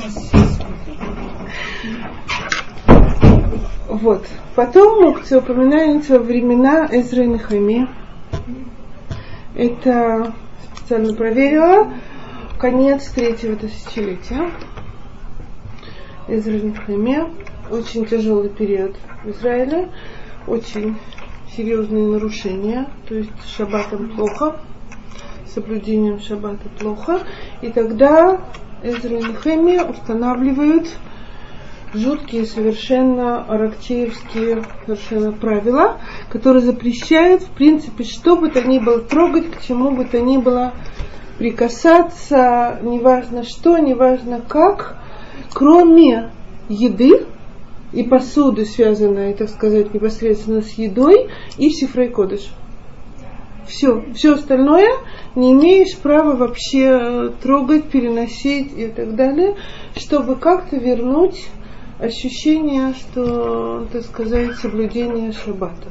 [3.87, 4.27] Вот.
[4.55, 5.03] Потом
[6.09, 7.87] во времена Эзра и.
[9.55, 10.33] Это
[10.75, 11.91] специально проверила.
[12.59, 14.51] Конец третьего тысячелетия.
[16.27, 17.27] Эзра и.
[17.71, 19.89] Очень тяжелый период в Израиле.
[20.45, 20.97] Очень
[21.55, 22.87] серьезные нарушения.
[23.09, 24.59] То есть шаббатом плохо.
[25.53, 27.21] Соблюдением шаббата плохо.
[27.61, 28.41] И тогда
[28.83, 30.87] Эзра и Нехемия устанавливают
[31.93, 35.99] жуткие совершенно арактеевские совершенно правила,
[36.29, 40.37] которые запрещают, в принципе, что бы то ни было трогать, к чему бы то ни
[40.37, 40.73] было
[41.37, 44.97] прикасаться, неважно что, неважно как,
[45.53, 46.31] кроме
[46.69, 47.25] еды
[47.91, 52.51] и посуды, связанной, так сказать, непосредственно с едой, и сифрой кодыш.
[53.67, 54.89] Все, все остальное
[55.35, 59.55] не имеешь права вообще трогать, переносить и так далее,
[59.95, 61.47] чтобы как-то вернуть
[61.99, 65.89] ощущение, что, так сказать, соблюдение шаббата.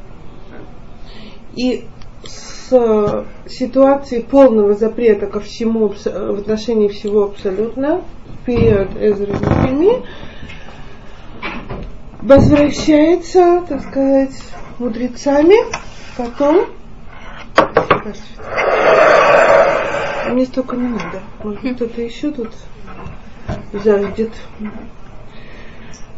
[1.55, 1.85] И
[2.25, 10.05] с ситуации полного запрета ко всему в отношении всего абсолютно в период Эзры Нехеми
[12.23, 14.35] возвращается, так сказать,
[14.79, 15.57] мудрецами
[16.17, 16.67] потом
[20.32, 21.22] мне столько не надо.
[21.44, 22.54] Может быть, кто-то еще тут
[23.74, 24.32] жаждет.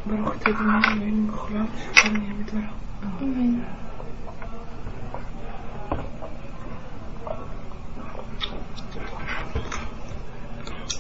[0.10, 2.88] ברוך אתה אדוני אלוהינו מלך העולם שכל נהיה בדברו.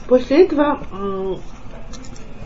[0.07, 0.79] После этого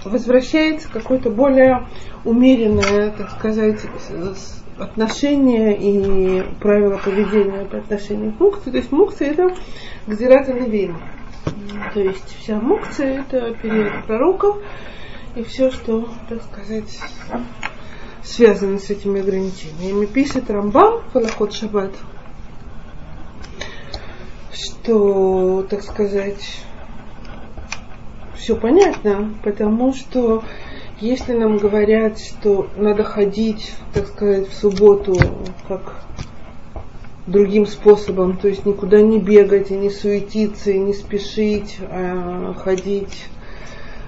[0.04, 1.88] возвращается какое-то более
[2.26, 3.80] умеренное, так сказать,
[4.79, 8.71] отношение и правила поведения по отношению к мукции.
[8.71, 9.55] То есть мукция это
[10.07, 10.99] гзирата Левина.
[11.95, 14.59] То есть вся мукция это период пророков,
[15.35, 16.99] и все, что, так сказать,
[18.23, 20.07] связано с этими ограничениями.
[20.07, 21.93] Пишет Рамбам Фалахот Шаббат,
[24.53, 26.63] что, так сказать,
[28.35, 30.43] все понятно, потому что
[31.01, 35.17] если нам говорят, что надо ходить, так сказать, в субботу,
[35.69, 36.01] как
[37.27, 43.27] другим способом, то есть никуда не бегать и не суетиться и не спешить, а ходить.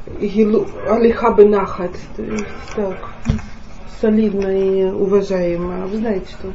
[0.07, 1.43] Алиха то
[2.23, 2.97] есть так,
[4.01, 5.87] солидно и уважаемо.
[5.87, 6.53] Вы знаете, что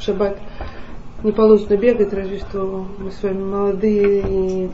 [0.00, 0.38] шаббат
[1.22, 4.70] не положено бегать, разве что мы с вами молодые и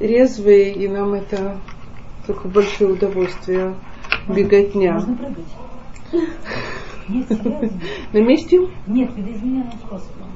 [0.00, 1.58] резвые, и нам это
[2.26, 3.74] только большое удовольствие
[4.28, 4.94] беготня.
[4.94, 5.44] Можно прыгать.
[7.08, 7.80] Нет, серьезно.
[8.12, 8.68] На месте?
[8.86, 10.28] Нет, видоизмененным способом.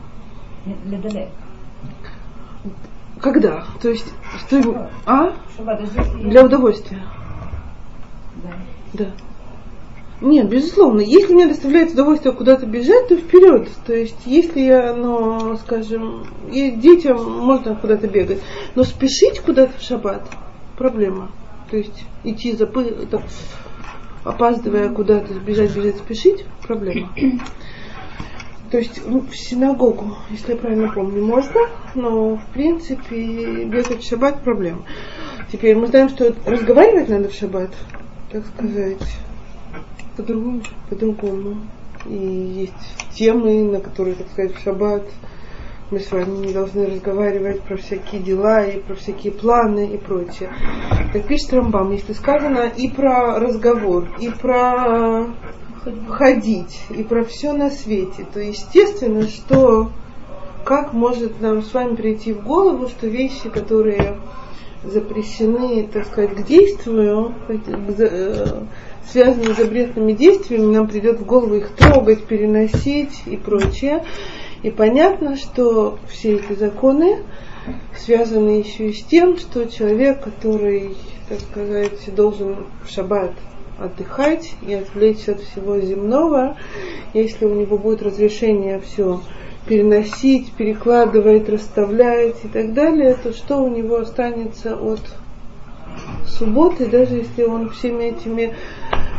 [0.84, 1.28] Далек.
[3.20, 3.64] Когда?
[3.80, 4.90] То есть, что...
[5.06, 5.32] А?
[5.56, 5.82] Шаббат.
[6.20, 7.02] Для удовольствия.
[8.42, 8.50] Да.
[8.92, 9.06] Да.
[10.20, 13.68] Нет, безусловно, если мне доставляет удовольствие куда-то бежать, то вперед.
[13.86, 18.40] То есть, если я, ну, скажем, детям можно куда-то бегать,
[18.74, 20.28] но спешить куда-то в шаббат
[20.76, 21.30] проблема.
[21.70, 23.22] То есть идти запы, так,
[24.24, 27.10] опаздывая куда-то, бежать, бежать, спешить проблема.
[28.70, 31.60] То есть ну, в синагогу, если я правильно помню, можно,
[31.94, 34.82] но в принципе бегать в шаббат проблема.
[35.50, 37.70] Теперь мы знаем, что разговаривать надо в шаббат,
[38.30, 39.00] так сказать,
[40.16, 40.62] по-другому.
[40.90, 41.56] По-другому.
[42.06, 45.04] И есть темы, на которые, так сказать, в шаббат
[45.90, 50.50] мы с вами не должны разговаривать про всякие дела и про всякие планы и прочее.
[51.12, 55.28] Так пишет Рамбам, если сказано и про разговор, и про
[56.08, 59.90] ходить, и про все на свете, то естественно, что
[60.64, 64.18] как может нам с вами прийти в голову, что вещи, которые
[64.84, 68.62] запрещены, так сказать, к действию, э,
[69.10, 74.04] связанные с запретными действиями, нам придет в голову их трогать, переносить и прочее.
[74.62, 77.18] И понятно, что все эти законы
[77.96, 80.96] связаны еще и с тем, что человек, который,
[81.28, 83.32] так сказать, должен в шаббат
[83.78, 86.56] отдыхать и отвлечься от всего земного,
[87.14, 89.20] если у него будет разрешение все
[89.68, 95.00] переносить, перекладывать, расставлять и так далее, то что у него останется от
[96.26, 98.54] субботы, даже если он всеми этими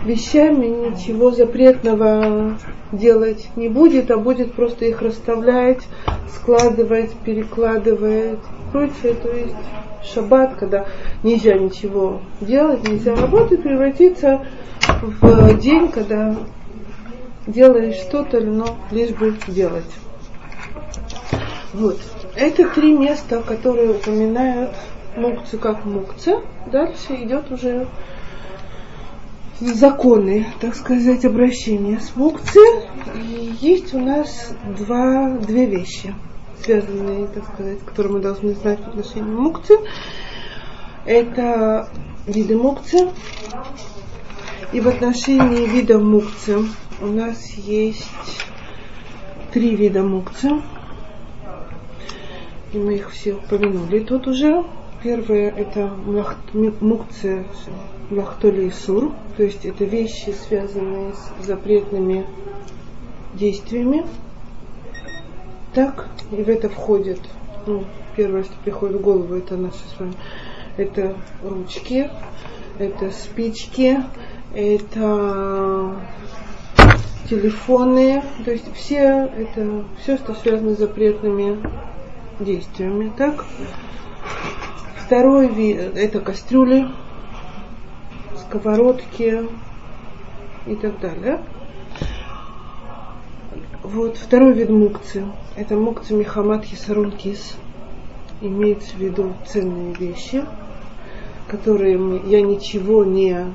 [0.05, 2.57] вещами ничего запретного
[2.91, 5.82] делать не будет, а будет просто их расставлять,
[6.34, 9.13] складывать, перекладывать и прочее.
[9.21, 9.55] То есть
[10.03, 10.86] шаббат, когда
[11.23, 14.45] нельзя ничего делать, нельзя работать, превратится
[15.01, 16.36] в день, когда
[17.47, 19.91] делаешь что-то, но лишь бы делать.
[21.73, 21.99] Вот.
[22.36, 24.71] Это три места, которые упоминают
[25.16, 26.38] мукцы как мукцы.
[26.72, 27.88] Дальше идет уже
[29.60, 32.60] законы, так сказать, обращения с мукцы.
[33.16, 36.14] И есть у нас два, две вещи,
[36.64, 39.74] связанные, так сказать, которые мы должны знать в отношении мукцы.
[41.05, 41.89] Это
[42.26, 43.10] виды мукцы.
[44.72, 46.60] И в отношении вида мукцы
[47.01, 48.10] у нас есть
[49.51, 50.62] три вида мукцы.
[52.72, 54.64] И мы их все упомянули тут уже.
[55.02, 55.93] Первое это
[56.82, 57.45] мукция
[58.10, 62.26] махтоли и сур, то есть это вещи, связанные с запретными
[63.34, 64.06] действиями.
[65.74, 67.22] Так, и в это входит,
[67.66, 67.86] ну,
[68.18, 70.14] первое, что приходит в голову, это наши с вами,
[70.76, 72.10] это ручки,
[72.78, 74.00] это спички,
[74.54, 75.95] это
[77.30, 81.58] телефоны, то есть все это все, что связано с запретными
[82.39, 83.45] действиями, так?
[85.10, 86.86] Второй вид это кастрюли,
[88.38, 89.43] сковородки
[90.68, 91.41] и так далее.
[93.82, 95.26] Вот второй вид мукцы.
[95.55, 97.57] Это мукцы Мехамад Хисарун Кис.
[98.39, 100.45] Имеется в виду ценные вещи,
[101.47, 103.45] которые я ничего не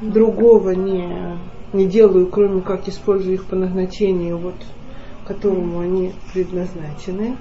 [0.00, 1.36] другого не,
[1.74, 4.56] не делаю, кроме как использую их по назначению, вот,
[5.26, 7.36] которому они предназначены.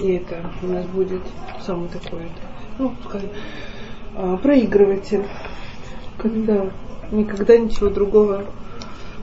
[0.00, 1.20] И это у нас будет
[1.64, 2.22] самый такой,
[2.78, 2.94] ну,
[4.16, 5.24] а, проигрыватель.
[6.18, 6.70] Когда
[7.10, 8.44] никогда ничего другого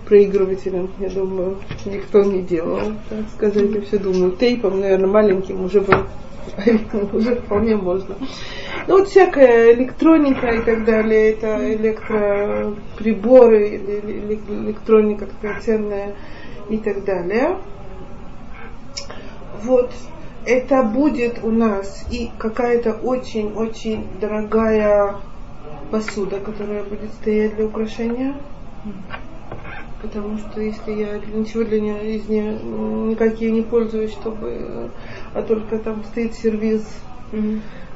[0.06, 3.72] проигрывателем, я думаю, никто не делал, так сказать.
[3.72, 6.06] Я все думаю, тейпом, наверное, маленьким уже был
[7.14, 8.16] уже вполне можно.
[8.88, 16.16] Ну вот всякая электроника и так далее, это электроприборы, электроника такая ценная
[16.70, 17.58] и так далее.
[19.64, 19.92] Вот
[20.50, 25.18] это будет у нас и какая-то очень-очень дорогая
[25.92, 28.34] посуда, которая будет стоять для украшения.
[30.02, 34.90] Потому что если я ничего для нее из нее никакие не пользуюсь, чтобы,
[35.36, 36.84] а только там стоит сервис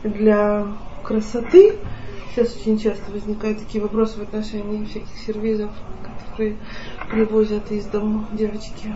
[0.03, 0.67] для
[1.01, 1.73] красоты,
[2.35, 5.71] сейчас очень часто возникают такие вопросы в отношении всяких сервизов,
[6.29, 6.57] которые
[7.09, 8.93] привозят из дома девочки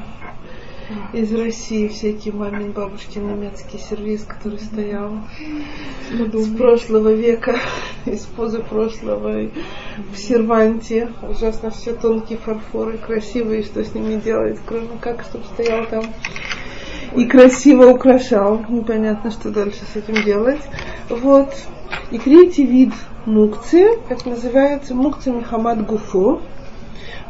[1.13, 5.19] из России всякий мамин, бабушкин немецкий сервис, который стоял
[6.11, 7.57] с прошлого века,
[8.05, 9.49] из позы прошлого,
[10.13, 11.11] в серванте.
[11.21, 16.05] Ужасно все тонкие фарфоры, красивые, что с ними делать, кроме как, чтобы стоял там
[17.15, 18.63] и красиво украшал.
[18.69, 20.61] Непонятно, что дальше с этим делать.
[21.09, 21.53] Вот.
[22.11, 22.93] И третий вид
[23.25, 26.41] мукции, как называется, мукция Мехамад Гуфо.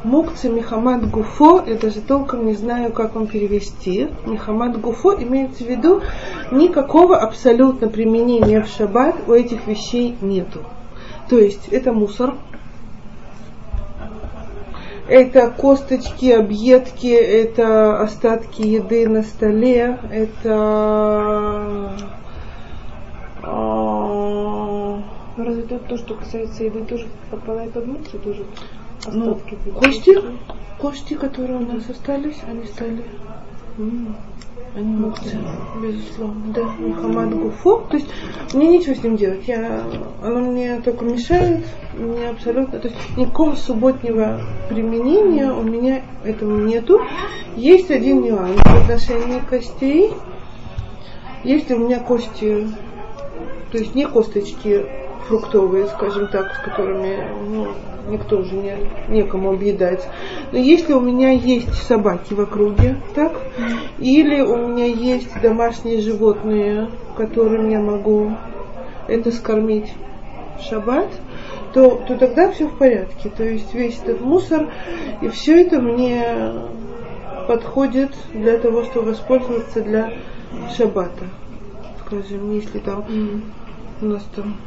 [0.04, 4.08] Мукцы Мехамад Гуфо, я даже толком не знаю, как вам перевести.
[4.26, 6.02] Мехамад Гуфо имеется в виду,
[6.52, 10.60] никакого абсолютно применения в шаббат у этих вещей нету.
[11.30, 12.36] То есть это мусор,
[15.08, 21.92] это косточки, объедки, это остатки еды на столе, это
[23.44, 25.02] а,
[25.38, 28.44] Разве это то, что касается еды, тоже подпадает под муксу, тоже
[29.06, 29.40] ну,
[29.80, 30.18] кости,
[30.80, 33.04] кости, которые у нас остались, они стали
[34.76, 35.38] они мукцы,
[35.82, 37.88] безусловно, да, Мухаммад Гуфо.
[37.90, 38.08] То есть
[38.54, 39.48] мне нечего с ним делать.
[39.48, 39.82] Я,
[40.22, 41.66] оно мне только мешает,
[41.98, 47.02] мне абсолютно, то есть никакого субботнего применения у меня этому нету.
[47.56, 50.14] Есть один нюанс в отношении костей.
[51.44, 52.68] Если у меня кости,
[53.72, 54.86] то есть не косточки
[55.28, 57.18] фруктовые, скажем так, с которыми
[57.50, 57.68] ну,
[58.10, 58.78] никто уже не,
[59.08, 60.08] некому объедать.
[60.52, 63.34] Но если у меня есть собаки в округе, так,
[64.00, 68.32] или у меня есть домашние животные, которым я могу
[69.08, 69.92] это скормить
[70.60, 71.08] в шаббат,
[71.74, 73.30] то, то тогда все в порядке.
[73.30, 74.70] То есть весь этот мусор
[75.22, 76.24] и все это мне
[77.48, 80.14] подходит для того, чтобы воспользоваться для
[80.76, 81.26] шаббата.
[82.06, 83.06] Скажем, если там
[84.02, 84.58] у нас там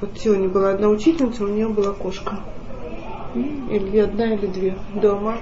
[0.00, 2.40] вот сегодня была одна учительница, у нее была кошка.
[3.34, 5.38] Или одна, или две дома.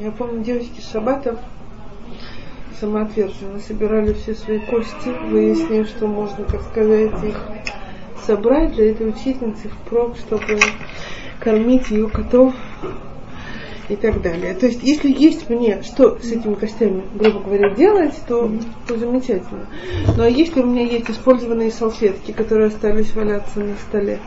[0.00, 1.38] Я помню, девочки с шабатов
[2.80, 7.40] самоотверженно собирали все свои кости, выяснив, что можно, как сказать, их
[8.26, 10.58] собрать для этой учительницы впрок, чтобы
[11.40, 12.54] кормить ее котов
[13.88, 14.54] и так далее.
[14.54, 18.50] То есть, если есть мне что с этими костями, грубо говоря, делать, то,
[18.88, 19.66] то замечательно.
[20.06, 24.20] Но ну, а если у меня есть использованные салфетки, которые остались валяться на столе,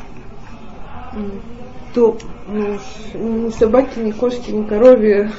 [1.94, 2.18] то
[2.48, 2.78] ну,
[3.14, 5.32] ни собаки, ни кошки, ни корове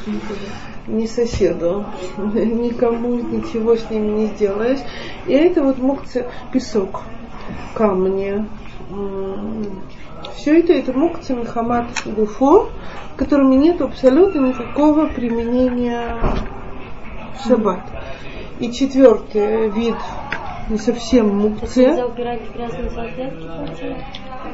[0.89, 1.85] ни соседу,
[2.17, 4.81] никому ничего с ними не сделаешь.
[5.27, 7.03] И это вот мукция песок,
[7.75, 8.47] камни.
[10.37, 12.71] Все это это мукция Мехамад Гуфо,
[13.17, 16.17] которыми нет абсолютно никакого применения
[17.39, 17.83] в шаббат.
[18.59, 19.97] И четвертый вид
[20.71, 21.95] не совсем мукция.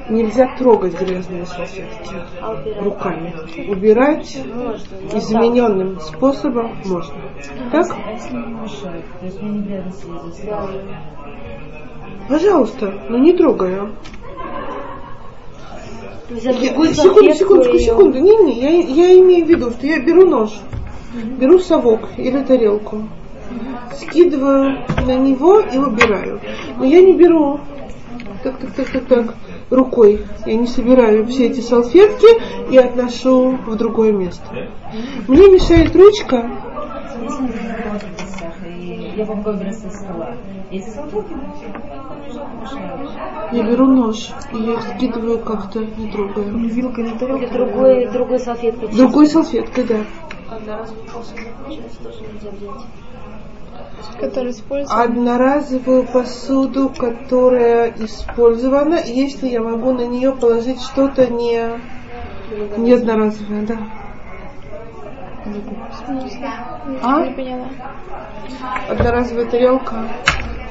[0.09, 3.35] Нельзя трогать грязные салфетки А руками.
[3.71, 4.75] Убирать ну
[5.17, 7.15] измененным способом можно.
[7.73, 7.87] Так?
[10.51, 10.69] А.
[12.29, 13.91] Пожалуйста, но не трогая.
[16.31, 18.19] Нельзя Я- секунду, секундочку, секунду.
[18.19, 20.51] Не, не, я, я имею в виду, что я беру нож,
[21.39, 23.09] беру совок или тарелку,
[23.95, 26.41] скидываю на него и убираю.
[26.79, 27.61] Но я не беру
[28.43, 29.35] так, так, так, так, так,
[29.71, 30.23] рукой.
[30.47, 32.27] Я не собираю все эти салфетки
[32.71, 34.45] и отношу в другое место.
[35.29, 36.51] Мне мешает ручка.
[43.53, 46.45] И я беру нож и я их скидываю как-то, не трогая.
[46.45, 47.45] Вилкой на тарелку.
[47.45, 48.89] Или другой, другой салфеткой.
[48.89, 50.01] Другой салфеткой, да.
[52.03, 53.04] тоже нельзя взять.
[54.19, 55.03] Который используется.
[55.03, 61.69] Одноразовую посуду, которая использована, если я могу на нее положить что-то не,
[62.77, 63.79] не одноразовое, да.
[67.03, 67.27] А?
[67.27, 67.69] Не поняла.
[68.89, 70.09] Одноразовая тарелка,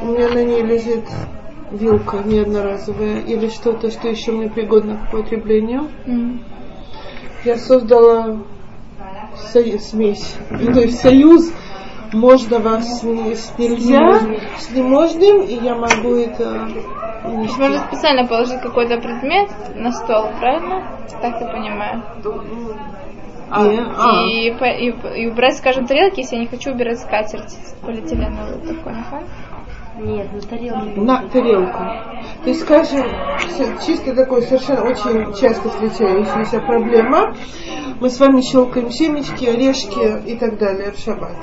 [0.01, 1.05] у меня на ней лежит
[1.71, 5.89] вилка не одноразовая или что-то, что еще мне пригодно к употреблению.
[6.05, 6.39] М.
[7.43, 8.37] Я создала
[9.35, 11.51] со- смесь, ну, то есть союз
[12.13, 14.19] можного с, не- с нельзя,
[14.57, 16.67] с неможным, и я могу это
[17.25, 17.59] унести.
[17.59, 20.97] Можно специально положить какой-то предмет на стол, правильно?
[21.21, 22.03] Так я понимаю.
[23.97, 24.25] А.
[24.25, 28.93] И, по- и, и убрать, скажем, тарелки, если я не хочу убирать скатерть полиэтиленовую такой,
[28.93, 29.23] нахон?
[29.97, 31.01] Нет, на тарелке.
[31.01, 31.83] на тарелку.
[32.43, 33.05] То есть, скажем,
[33.85, 37.35] чисто такой совершенно очень часто встречающаяся проблема.
[37.99, 41.37] Мы с вами щелкаем семечки, орешки и так далее в шаббат.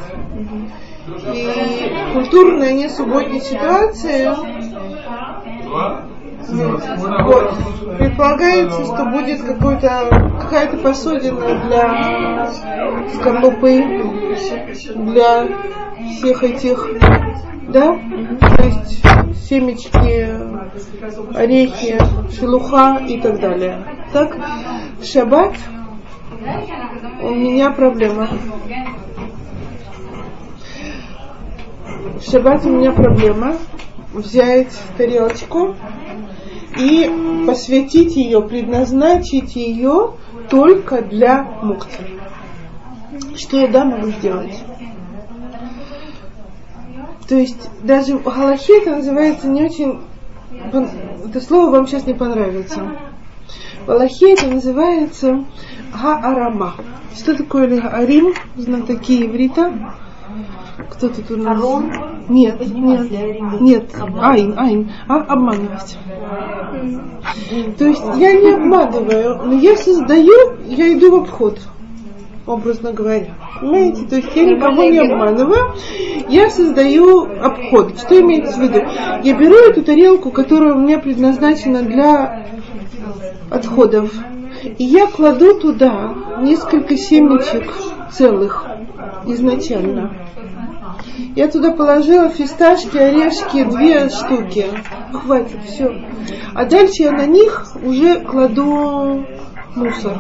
[1.33, 4.37] И культурная не субботняя ситуация
[6.49, 7.55] вот.
[7.99, 12.51] Предполагается, что будет какая-то посудина для
[13.15, 13.83] скорлупы,
[14.95, 15.49] для
[16.17, 16.89] всех этих,
[17.69, 17.99] да?
[18.41, 19.03] То есть
[19.49, 20.29] семечки,
[21.37, 21.99] орехи,
[22.33, 23.85] шелуха и так далее.
[24.13, 24.37] Так,
[25.03, 25.55] шаббат
[27.23, 28.29] у меня проблема.
[32.19, 33.57] В шаббат у меня проблема
[34.13, 35.75] взять тарелочку
[36.77, 40.15] и посвятить ее, предназначить ее
[40.49, 42.21] только для мукти.
[43.37, 44.63] Что я да могу сделать?
[47.29, 50.01] То есть даже в Галахе это называется не очень...
[50.53, 52.97] Это слово вам сейчас не понравится.
[53.83, 55.45] В Галахе это называется
[55.93, 56.75] Га-Арама.
[57.15, 58.35] Что такое ли Арим?
[58.57, 59.95] Знатоки иврита.
[60.91, 61.61] Кто-то тут у нас...
[62.29, 63.11] Нет, нет,
[63.61, 63.91] нет,
[64.21, 65.99] айн, айн, а, обманывать.
[67.79, 71.61] То есть я не обманываю, но я создаю, я иду в обход,
[72.47, 73.35] образно говоря.
[73.61, 74.05] Понимаете?
[74.07, 75.75] То есть я никого не обманываю,
[76.29, 77.99] я создаю обход.
[77.99, 78.81] Что имеется в виду?
[79.25, 82.47] Я беру эту тарелку, которая у меня предназначена для
[83.51, 84.13] отходов,
[84.63, 87.73] и я кладу туда несколько семечек
[88.11, 88.67] целых
[89.27, 90.13] изначально.
[91.37, 94.67] Я туда положила фисташки, орешки, две штуки.
[95.13, 96.05] Хватит, все.
[96.55, 99.25] А дальше я на них уже кладу
[99.77, 100.17] мусор.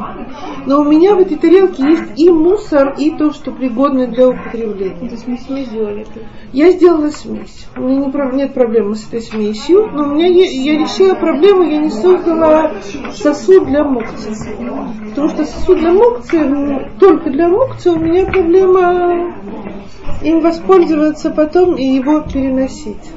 [0.66, 5.08] Но у меня в этой тарелке есть и мусор, и то, что пригодно для употребления.
[5.08, 6.06] То есть мы смесь сделали.
[6.52, 7.66] Я сделала смесь.
[7.76, 11.62] У меня не нет проблемы с этой смесью, но у меня е- я решила проблему,
[11.62, 12.72] я не создала
[13.12, 14.34] сосуд для мукции.
[15.10, 19.34] Потому что сосуд для мукции, м, только для мукции у меня проблема
[20.22, 23.12] им воспользоваться потом и его переносить.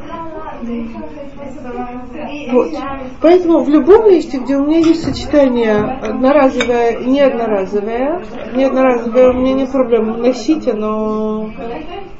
[2.52, 2.72] Вот.
[3.22, 8.24] Поэтому в любом месте, где у меня есть сочетание одноразовое и неодноразовое,
[8.56, 11.50] неодноразовое у меня нет проблем носить, оно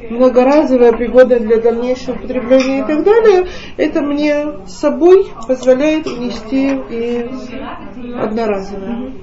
[0.10, 7.30] многоразовое, пригодное для дальнейшего употребления и так далее, это мне с собой позволяет унести и
[8.20, 9.14] одноразовое.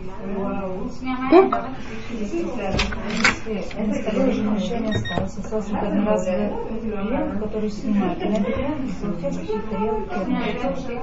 [1.30, 1.68] Так?
[4.28, 5.34] Уже ничего не осталось.
[5.34, 8.22] Только одноразовая тарелка, которую снимают.
[8.22, 11.00] И на этой тарелке салфетки, тарелки.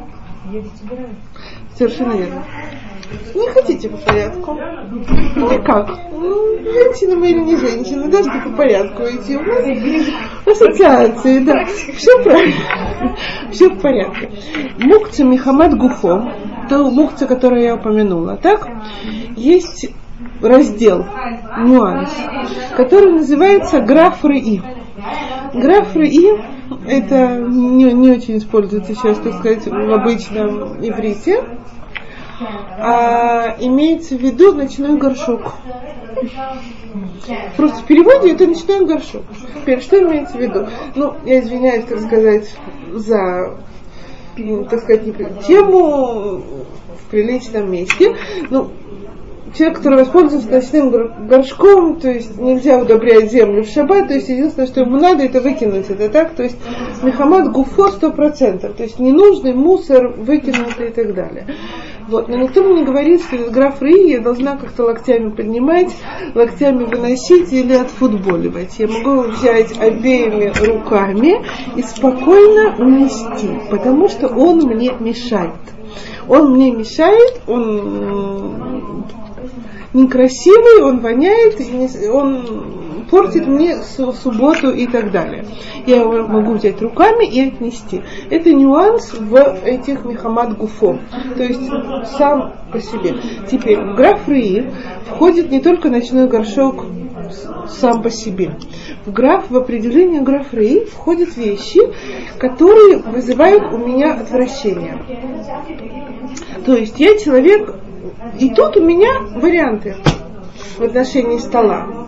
[1.75, 2.43] Совершенно верно.
[3.35, 4.53] Не хотите по порядку?
[4.53, 5.89] Никак.
[6.11, 9.37] Ну, женщины мы или не женщины, даже по порядку идти.
[9.37, 9.65] У нас
[10.45, 11.65] ассоциации, да.
[11.65, 13.15] Все правильно.
[13.51, 14.31] Все в порядке.
[14.79, 16.31] Мукца Михамад Гуфо,
[16.69, 18.67] то мукца, которую я упомянула, так?
[19.35, 19.93] Есть
[20.41, 21.05] раздел,
[21.59, 22.11] нюанс,
[22.75, 24.61] который называется граф Рыи.
[25.53, 26.41] Граф Рыи
[26.85, 31.43] это не, не очень используется сейчас, так сказать, в обычном иврите.
[32.39, 35.53] А имеется в виду ночной горшок.
[37.55, 39.23] Просто в переводе это ночной горшок.
[39.55, 40.67] Теперь, что имеется в виду?
[40.93, 42.55] Ну, я извиняюсь, так сказать,
[42.91, 43.57] за
[44.69, 45.03] так сказать,
[45.47, 48.15] тему в приличном месте.
[48.51, 48.71] Ну,
[49.55, 54.67] человек, который воспользуется ночным горшком, то есть нельзя удобрять землю в шаббат, то есть единственное,
[54.67, 56.57] что ему надо, это выкинуть это так, то есть
[57.03, 61.45] Мехамад Гуфо сто процентов, то есть ненужный мусор выкинутый и так далее.
[62.07, 62.29] Вот.
[62.29, 65.93] Но никто мне не говорит, что граф Рии я должна как-то локтями поднимать,
[66.35, 68.79] локтями выносить или отфутболивать.
[68.79, 71.45] Я могу взять обеими руками
[71.75, 75.59] и спокойно унести, потому что он мне мешает.
[76.29, 79.05] Он мне мешает, он
[79.93, 81.59] некрасивый, он воняет,
[82.11, 85.45] он портит мне субботу и так далее.
[85.85, 88.01] Я его могу взять руками и отнести.
[88.29, 90.99] Это нюанс в этих мехамад гуфо,
[91.35, 91.69] то есть
[92.17, 93.15] сам по себе.
[93.49, 94.71] Теперь в граф Рии
[95.07, 96.85] входит не только ночной горшок
[97.69, 98.51] сам по себе.
[99.05, 101.79] В граф, в определение граф Рей входят вещи,
[102.37, 104.97] которые вызывают у меня отвращение.
[106.65, 107.75] То есть я человек,
[108.39, 109.95] и тут у меня варианты
[110.77, 112.07] в отношении стола.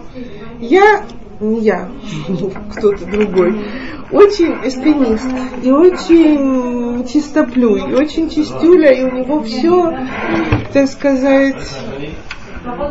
[0.59, 1.03] Я,
[1.39, 1.89] не я,
[2.75, 3.61] кто-то другой,
[4.11, 5.29] очень эстенист
[5.63, 9.97] и очень чистоплюй, и очень чистюля, и у него все,
[10.73, 11.55] так сказать,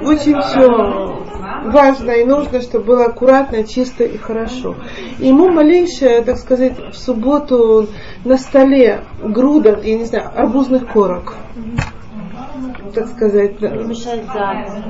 [0.03, 1.19] очень все
[1.65, 4.77] важно и нужно, чтобы было аккуратно, чисто и хорошо.
[5.19, 7.89] И ему малейшее, так сказать, в субботу
[8.25, 11.35] на столе груда, я не знаю, арбузных корок,
[12.93, 13.59] так сказать.
[13.61, 13.69] Да.
[13.69, 14.85] Мешает запах.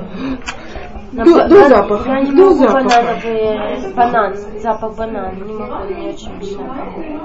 [1.13, 2.11] До, до запаха.
[2.11, 2.85] Я не до могу запаха.
[2.85, 7.21] банановый банан, запах банана, не могу, мне очень мешает.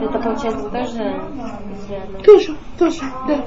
[0.00, 1.22] Это получается тоже
[1.72, 2.18] изрядно.
[2.24, 3.44] Тоже, тоже, да.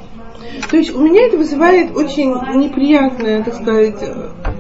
[0.70, 4.04] То есть у меня это вызывает очень неприятное, так сказать,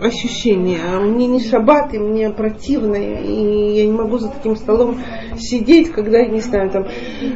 [0.01, 0.82] ощущение.
[0.99, 5.01] Мне не шаббат, и мне противно, и я не могу за таким столом
[5.38, 6.88] сидеть, когда, не знаю, там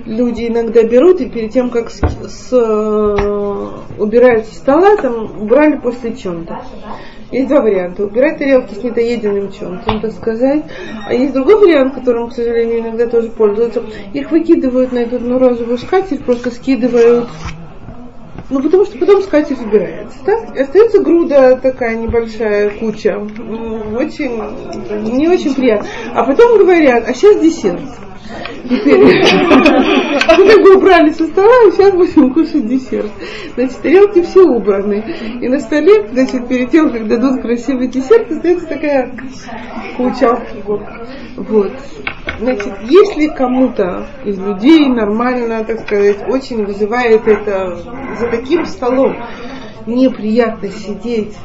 [0.05, 5.77] люди иногда берут и перед тем, как с, с, э, убирают со стола, там убрали
[5.77, 6.61] после чем-то.
[7.31, 8.03] Есть два варианта.
[8.03, 10.63] Убирать тарелки с недоеденным чем-то, так сказать.
[11.07, 13.83] А есть другой вариант, которым, к сожалению, иногда тоже пользуются.
[14.13, 17.29] Их выкидывают на эту одну розовую скатерть, просто скидывают
[18.51, 20.17] ну, потому что потом скатерть убирается.
[20.25, 20.55] Так?
[20.55, 23.17] И остается груда такая небольшая куча.
[23.17, 25.87] Очень, не очень приятно.
[26.13, 27.79] А потом говорят, а сейчас десерт.
[28.63, 33.11] Теперь мы убрали со стола, и сейчас будем кушать десерт.
[33.55, 35.03] Значит, тарелки все убраны.
[35.41, 39.15] И на столе, значит, перед тем, как дадут красивый десерт, остается такая
[39.97, 40.39] куча.
[41.35, 41.71] Вот.
[42.39, 47.75] Значит, если кому-то из людей нормально, так сказать, очень вызывает это
[48.19, 49.15] за таким столом
[49.85, 51.35] неприятно сидеть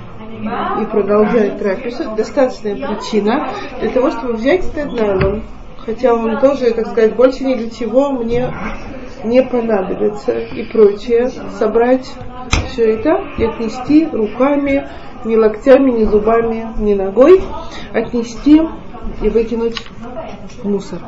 [0.81, 5.43] и продолжать трапезу, достаточная причина для того, чтобы взять этот найлон,
[5.87, 8.53] хотя он тоже, так сказать, больше ни для чего мне
[9.25, 12.07] не понадобится и прочее, собрать
[12.69, 14.89] все это и отнести руками,
[15.25, 17.41] ни локтями, ни зубами, ни ногой,
[17.95, 18.63] отнести
[19.23, 19.77] и выкинуть
[20.63, 21.01] мусор.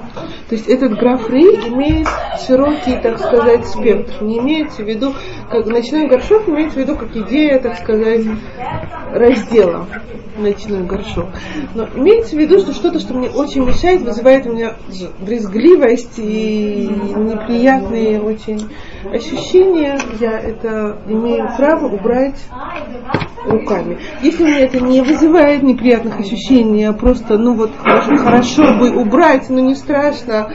[0.49, 2.09] То есть этот граф Рей имеет
[2.47, 4.23] широкий, так сказать, спектр.
[4.23, 5.15] Не имеется в виду,
[5.51, 8.25] как ночной горшок имеется в виду как идея, так сказать,
[9.13, 9.87] раздела
[10.39, 11.27] ночной горшок.
[11.75, 14.77] Но имеется в виду, что что-то, что мне очень мешает, вызывает у меня
[15.21, 18.69] брезгливость и неприятные очень
[19.05, 22.39] ощущения, я это имею право убрать
[23.45, 23.99] руками.
[24.23, 29.49] Если мне это не вызывает неприятных ощущений, а просто, ну вот, хорошо, хорошо бы убрать,
[29.49, 30.53] но не страшно,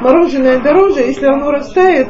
[0.00, 2.08] мороженое дороже, если оно растает,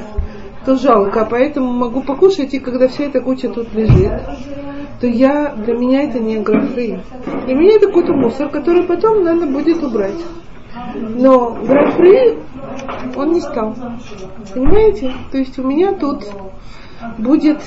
[0.65, 4.13] то жалко, поэтому могу покушать, и когда вся эта куча тут лежит,
[5.01, 7.01] то я, для меня это не графы.
[7.45, 10.21] Для меня это какой-то мусор, который потом надо будет убрать.
[10.95, 12.39] Но графы
[13.15, 13.77] он не стал.
[14.55, 15.13] Понимаете?
[15.31, 16.25] То есть у меня тут
[17.19, 17.61] будет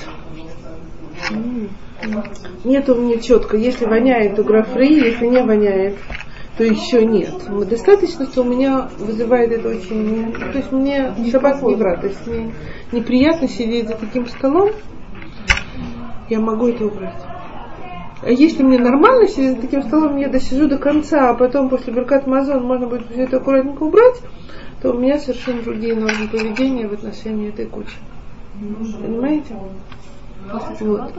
[2.64, 5.96] нет у меня четко, если воняет, то графры, если не воняет,
[6.60, 7.32] то еще нет.
[7.70, 10.30] Достаточно, что у меня вызывает это очень...
[10.30, 12.26] То есть мне шаббат не в радость.
[12.26, 12.52] Мне
[12.92, 14.68] неприятно сидеть за таким столом.
[16.28, 17.22] Я могу это убрать.
[18.22, 21.94] А если мне нормально сидеть за таким столом, я досижу до конца, а потом после
[21.94, 24.20] Беркат Мазон можно будет все это аккуратненько убрать,
[24.82, 27.96] то у меня совершенно другие нормы поведения в отношении этой кучи.
[29.00, 29.56] Понимаете?
[30.80, 31.12] Вот.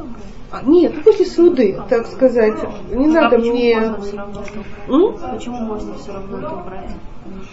[0.52, 2.56] А, нет, после суды, так сказать.
[2.92, 3.96] Не надо а почему мне...
[5.30, 6.92] Почему можно все равно это убрать?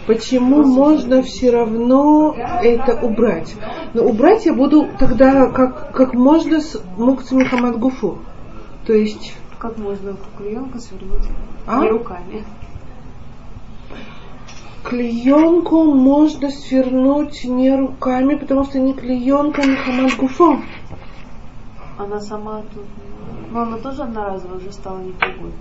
[0.05, 3.55] Почему можно все равно это убрать?
[3.93, 8.17] Но убрать я буду тогда как, как можно с Мукци Мухаммад Гуфу.
[8.85, 11.27] То есть, Как можно клеенку свернуть
[11.65, 11.81] А?
[11.81, 12.43] не руками?
[14.83, 20.59] клеенку можно свернуть не руками, потому что не клеенка Мухаммад Гуфу.
[21.99, 22.85] Она сама тут...
[23.51, 25.51] Но она тоже одноразово уже стала непригодной.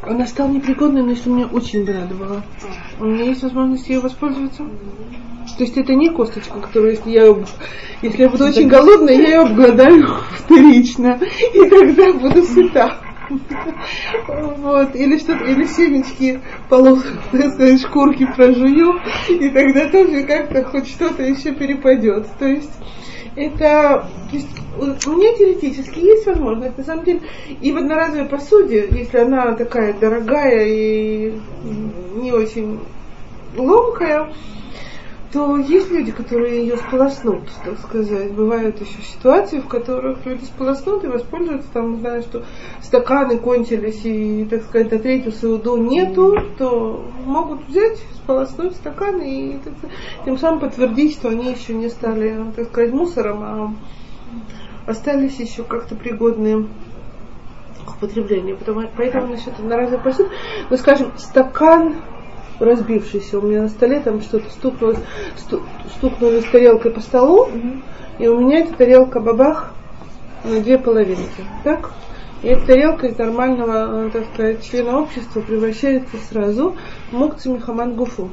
[0.00, 2.42] Она стала непригодной, но если мне очень бы надо было.
[2.98, 4.64] У меня есть возможность ее воспользоваться.
[5.58, 7.36] То есть это не косточка, которую, если я,
[8.00, 11.20] если я буду очень голодная, я ее обгладаю вторично.
[11.52, 12.96] И тогда буду сыта.
[14.26, 14.96] Вот.
[14.96, 17.04] Или что-то, или семечки полос,
[17.82, 22.26] шкурки прожую, и тогда тоже как-то хоть что-то еще перепадет.
[22.38, 22.72] То есть
[23.36, 27.20] это то есть, у меня теоретически есть возможность, на самом деле,
[27.60, 31.34] и в одноразовой посуде, если она такая дорогая и
[32.14, 32.80] не очень
[33.54, 34.32] ломкая,
[35.32, 38.32] то есть люди, которые ее сполоснут, так сказать.
[38.32, 42.44] Бывают еще ситуации, в которых люди сполоснут и воспользуются, там, зная, что
[42.82, 49.58] стаканы кончились и, так сказать, на третью сауду нету, то могут взять, сполоснуть стаканы и
[49.58, 49.72] так
[50.26, 53.74] тем самым подтвердить, что они еще не стали, так сказать, мусором, а
[54.86, 56.68] остались еще как-то пригодные
[57.86, 58.58] к употреблению.
[58.96, 60.28] Поэтому насчет одноразовой посуды,
[60.68, 61.96] ну, скажем, стакан
[62.64, 64.98] разбившийся у меня на столе, там что-то стукнулось,
[65.36, 65.62] сту-
[65.96, 67.48] стукнули с тарелкой по столу,
[68.18, 69.72] и у меня эта тарелка бабах
[70.44, 71.44] на две половинки.
[71.64, 71.90] Так?
[72.42, 76.76] И эта тарелка из нормального, э, так сказать, члена общества превращается сразу
[77.10, 78.30] в мукци Мухаммад Гуфу.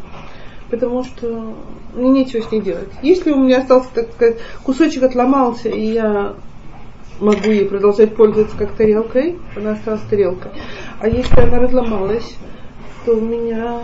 [0.72, 1.56] Потому что
[1.94, 2.90] мне нечего с ней делать.
[3.02, 6.36] Если у меня остался, так сказать, кусочек отломался, и я
[7.20, 10.52] могу ей продолжать пользоваться как тарелкой, она осталась тарелкой.
[11.00, 12.36] А если она разломалась,
[13.06, 13.80] то у меня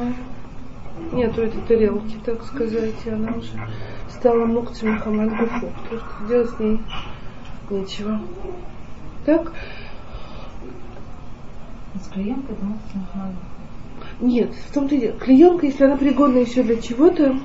[1.11, 3.51] нету этой тарелки, так сказать, и она уже
[4.09, 5.71] стала мукцей Мухаммад Гуфу.
[5.83, 6.81] Потому что делать с ней
[7.69, 8.21] нечего.
[9.25, 9.53] Так?
[12.01, 13.35] С клеенкой это мукция Мухаммада.
[14.21, 15.17] Нет, в том-то и дело.
[15.17, 17.39] Клеенка, если она пригодна еще для чего-то,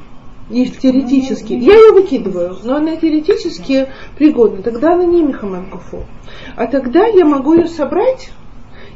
[0.49, 6.05] если теоретически, я ее выкидываю, но она теоретически пригодна, тогда она не Мухаммад Гуфу.
[6.57, 8.31] А тогда я могу ее собрать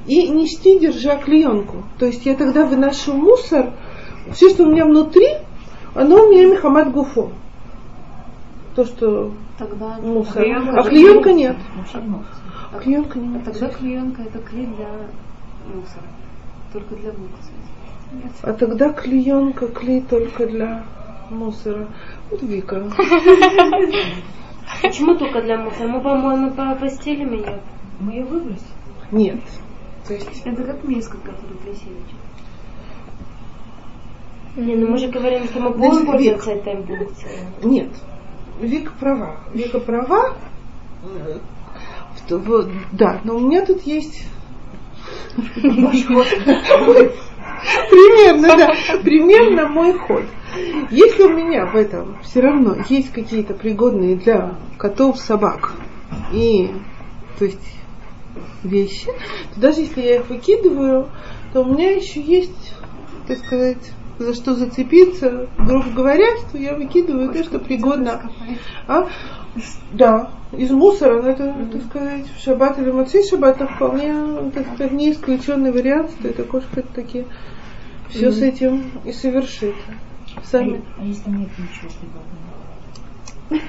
[0.06, 1.84] и нести, держа клеенку.
[1.98, 3.72] То есть я тогда выношу мусор,
[4.32, 5.26] все, что у меня внутри,
[5.94, 7.30] оно у меня Мухаммад Гуфу.
[8.74, 10.42] То, что Тогда мусор.
[10.42, 11.56] клеенка- А клеенка нет.
[12.72, 14.88] А клеенка не А тогда клеенка это клей для
[15.72, 16.06] мусора.
[16.72, 18.34] Только для мусора.
[18.42, 20.84] А тогда клеенка, клей только для
[21.30, 21.86] мусора.
[22.30, 22.90] Вот Вика.
[24.82, 25.88] Почему только для мусора?
[25.88, 27.60] Мы, по-моему, по- постелим ее.
[28.00, 28.64] Мы ее выбросим.
[29.12, 29.40] Нет.
[30.06, 32.16] То есть Это как миска, которую для семечек.
[34.56, 37.40] Не, ну мы же говорим, что мы будем пользоваться этой мукцией.
[37.62, 37.90] Нет.
[38.60, 39.40] Вика права.
[39.52, 40.36] Вика права.
[41.02, 41.38] Э,
[42.92, 44.24] да, но у меня тут есть
[47.90, 48.74] Примерно, да.
[49.02, 50.24] Примерно мой ход.
[50.90, 55.72] Если у меня в этом все равно есть какие-то пригодные для котов, собак
[56.32, 56.70] и,
[57.38, 57.58] то есть,
[58.62, 59.08] вещи,
[59.54, 61.08] то даже если я их выкидываю,
[61.52, 62.74] то у меня еще есть,
[63.26, 68.30] так сказать, за что зацепиться, грубо говоря, что я выкидываю то, что пригодно.
[68.86, 69.08] А?
[69.92, 74.66] Да, из мусора, но это, так сказать, в шаббат или маци шаббат, это вполне, так
[74.74, 77.24] сказать, не исключенный вариант, что эта кошка таки
[78.08, 79.74] все с этим и совершит.
[80.36, 83.64] А, Сами а если там нет ничего пригодного?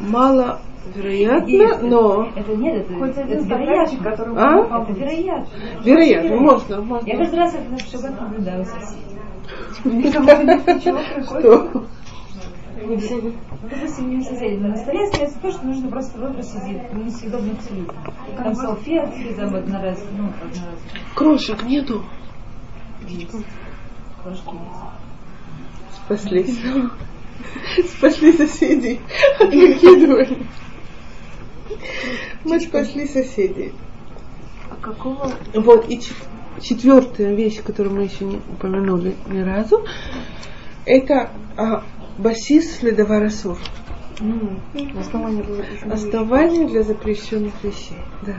[0.00, 3.98] маловероятно, но Это нет, это, Хоть это один вероятно.
[4.10, 4.82] который А?
[4.82, 5.46] Это вероятно.
[5.84, 7.16] вероятно, можно, Я можно.
[7.16, 9.02] каждый раз это в шаббат наблюдаю соседей.
[11.24, 11.86] Что?
[12.86, 17.96] На столе остается то, что нужно просто выбросить и несъедобно к телевизору.
[18.36, 20.32] Там салфетки, там одноразовые, ну.
[21.14, 22.04] Крошек нету.
[25.94, 26.58] Спаслись.
[27.96, 29.00] Спасли соседей
[29.40, 30.46] от выкидывания.
[32.44, 33.72] Мы спасли соседей.
[34.70, 36.00] А какого Вот, и
[36.60, 39.84] четвертая вещь, которую мы еще не упомянули ни разу,
[40.84, 41.82] это а,
[42.18, 43.58] басис ледоварасур.
[44.98, 45.94] Основание было запрещено.
[45.94, 48.00] Основание для запрещенных вещей.
[48.22, 48.36] Да.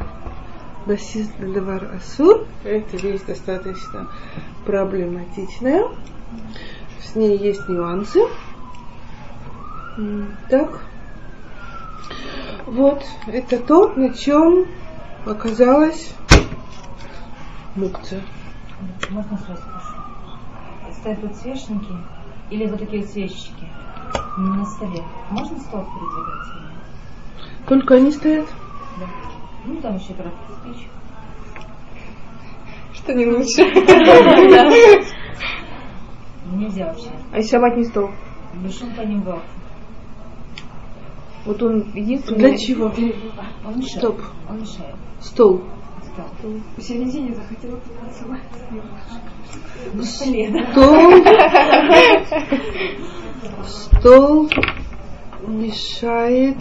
[0.85, 2.47] Басис ледовар асур.
[2.63, 4.09] Это вещь достаточно
[4.65, 5.85] проблематичная.
[7.03, 8.21] С ней есть нюансы.
[10.49, 10.81] Так.
[12.65, 14.65] Вот, это то, на чем
[15.25, 16.13] оказалась
[17.77, 18.21] мукция.
[19.09, 19.93] Можно сразу спрошу?
[20.99, 21.93] Ставят подсвечники
[22.49, 23.67] или вот такие свечечки
[24.37, 25.03] на столе.
[25.29, 26.47] Можно стол передвигать?
[27.67, 28.47] Только они стоят.
[28.99, 29.05] Да.
[29.65, 30.91] Ну, там еще краткий спичек.
[32.93, 33.63] Что не лучше.
[36.53, 37.09] Нельзя вообще.
[37.31, 38.11] А если шаббат не стол?
[38.55, 39.43] Бешум по ним ваф.
[41.45, 42.39] Вот он единственный.
[42.39, 42.85] Для чего?
[42.85, 43.97] Он мешает.
[43.97, 44.21] Стоп.
[44.49, 44.95] Он мешает.
[45.21, 45.63] Стол.
[46.17, 46.61] Стол.
[46.75, 48.41] Посередине захотела танцевать.
[49.93, 50.71] На столе, да?
[53.67, 54.49] Стол.
[54.49, 54.49] Стол
[55.47, 56.57] мешает.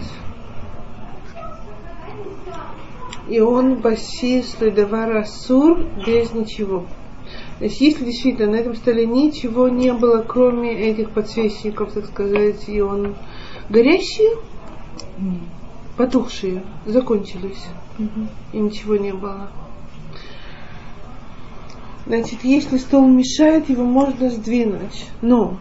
[3.29, 6.87] И он басис ледовар асур без ничего.
[7.59, 12.81] Значит, если действительно на этом столе ничего не было, кроме этих подсвечников, так сказать, и
[12.81, 13.17] он
[13.69, 14.37] горящий,
[15.19, 15.41] М.
[15.97, 17.65] потухшие, закончились.
[18.53, 19.49] И ничего не было.
[22.07, 25.07] Значит, если стол мешает, его можно сдвинуть.
[25.23, 25.57] Но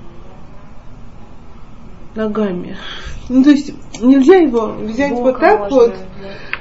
[2.15, 2.77] ногами.
[3.27, 3.73] Ну, то есть
[4.03, 5.95] нельзя его взять вот так вот,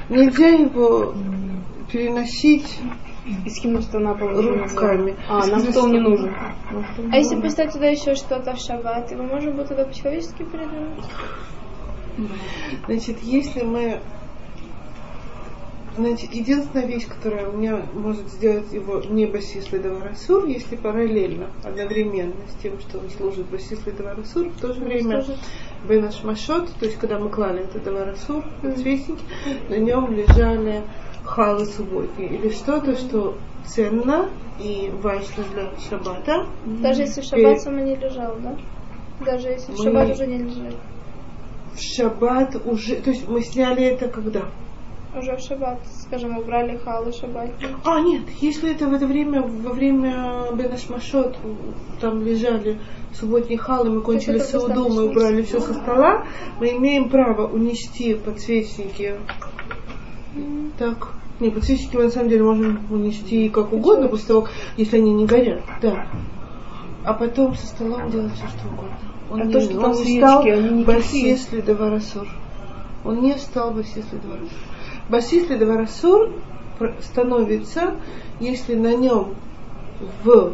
[0.09, 1.13] нельзя его
[1.91, 2.79] переносить
[3.45, 5.15] И скинуть что на пол руками.
[5.29, 6.33] А, нам стол не нужен.
[7.11, 11.05] А если поставить туда еще что-то в шаббат, его можно будет туда по-человечески передвинуть?
[12.87, 13.99] Значит, если мы...
[15.97, 22.33] Значит, единственная вещь, которая у меня может сделать его не басис ледоварасур, если параллельно, одновременно
[22.49, 25.23] с тем, что он служит басис ледоварасур, в то же время
[25.87, 29.23] бенаш машот, то есть когда мы клали это даварасур, подсвечники,
[29.69, 30.83] на нем лежали
[31.23, 34.29] халы субботние или что-то, что ценно
[34.59, 36.45] и важно для шаббата.
[36.65, 38.57] Даже если в шаббат сама не лежал, да?
[39.25, 40.75] Даже если в Мы- шаббат уже не лежит.
[41.73, 44.45] В шаббат уже, то есть мы сняли это когда?
[45.17, 47.75] Уже в шаббат, скажем, убрали халы шаббатные.
[47.85, 51.37] А, нет, если это в это время, во время Бенашмашот,
[52.01, 52.79] там лежали
[53.13, 56.25] субботние халы, мы кончили сауду, мы убрали все со стола,
[56.59, 59.15] мы имеем право унести подсвечники.
[60.77, 61.13] Так.
[61.39, 64.47] Не, подсвечники мы на самом деле можем унести как угодно после того,
[64.77, 65.61] если они не горят.
[65.81, 66.07] Да.
[67.05, 68.97] А потом со столом делать все, что угодно.
[69.31, 70.85] Он А не, то, что он там не свечки, стал они никакие.
[70.85, 72.27] басис ледоварасур.
[73.03, 74.49] Он не стал басис ледоварасур.
[75.09, 76.31] Басис ледоварасур
[76.79, 77.95] пр- становится,
[78.39, 79.35] если на нем
[80.23, 80.53] в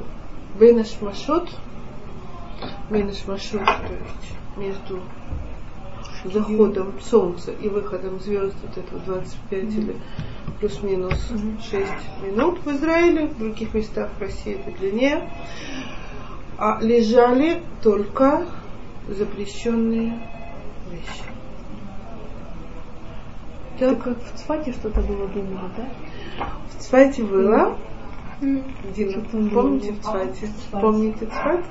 [3.88, 5.02] то есть между
[6.26, 9.96] заходом солнца и выходом звезд, вот это вот 25 или
[10.60, 11.30] плюс-минус
[11.70, 11.88] 6
[12.24, 15.30] минут в Израиле, в других местах в России это длиннее,
[16.58, 18.46] а лежали только
[19.08, 20.20] запрещенные
[20.92, 21.31] вещи.
[23.82, 26.46] Так, как в Цфате что-то было, думала, да?
[26.70, 27.76] в Цвайте было.
[28.40, 30.42] Дина, там помните в Цвайте?
[30.42, 30.82] Цвайте.
[30.86, 31.62] Помните Цват?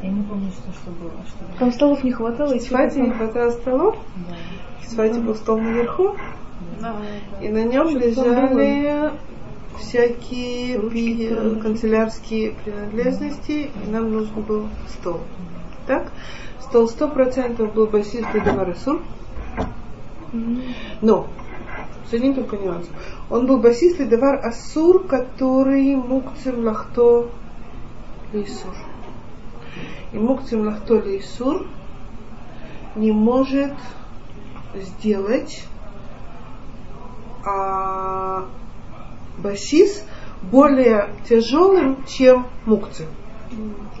[0.00, 1.10] Я не помню, что, что было.
[1.26, 1.58] Что было.
[1.58, 3.96] Там столов не хватало, и В Цвате не хватало столов,
[4.28, 4.34] Да.
[4.80, 6.14] в Цвате был стол наверху,
[6.80, 6.94] Да.
[7.42, 9.10] и на нем Что там лежали
[9.80, 15.18] всякие Ручки, пи- канцелярские принадлежности, и нам нужен был стол.
[15.88, 16.12] Так?
[16.60, 19.02] Стол сто процентов был басист Ледоварасур,
[21.02, 21.26] но
[22.08, 22.94] с одним только нюансом.
[23.30, 27.28] Он был басист Ледовар Асур, который мукцем лахто
[28.32, 28.74] лейсур.
[30.12, 31.66] И мукцем лахто лейсур
[32.94, 33.74] не может
[34.74, 35.64] сделать
[37.44, 38.46] а,
[39.38, 40.04] басис
[40.42, 43.06] более тяжелым, чем мукцы.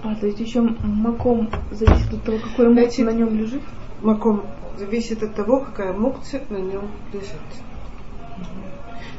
[0.02, 3.62] А, то есть еще маком зависит от того, какой мук Значит, на нем лежит?
[4.02, 4.42] Маком
[4.78, 7.40] зависит от того, какая мукция на нем лежит.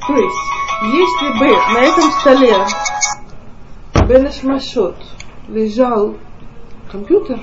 [0.05, 0.35] То есть,
[0.83, 2.55] если бы на этом столе
[4.07, 4.95] Бенешмашот
[5.47, 6.15] лежал
[6.91, 7.39] компьютер,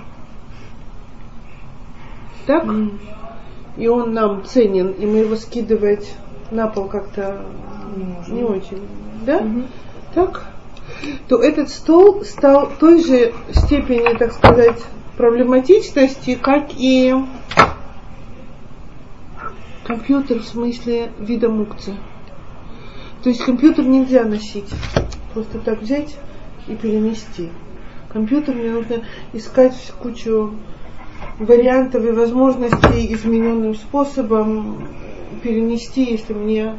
[2.47, 2.67] так,
[3.77, 6.15] и он нам ценен, и мы его скидывать
[6.51, 7.45] на пол как-то
[8.29, 8.87] не очень,
[9.27, 9.43] да?
[10.15, 10.47] Так?
[11.29, 14.81] То этот стол стал той же степени, так сказать,
[15.17, 17.15] проблематичности, как и
[19.85, 21.97] компьютер в смысле вида мукции.
[23.25, 24.69] То есть компьютер нельзя носить.
[25.33, 26.15] просто так взять
[26.69, 27.49] и перенести.
[28.11, 29.03] Компьютер мне нужно
[29.33, 30.53] искать кучу
[31.39, 34.87] вариантов и возможностей измененным способом
[35.43, 36.79] перенести, если мне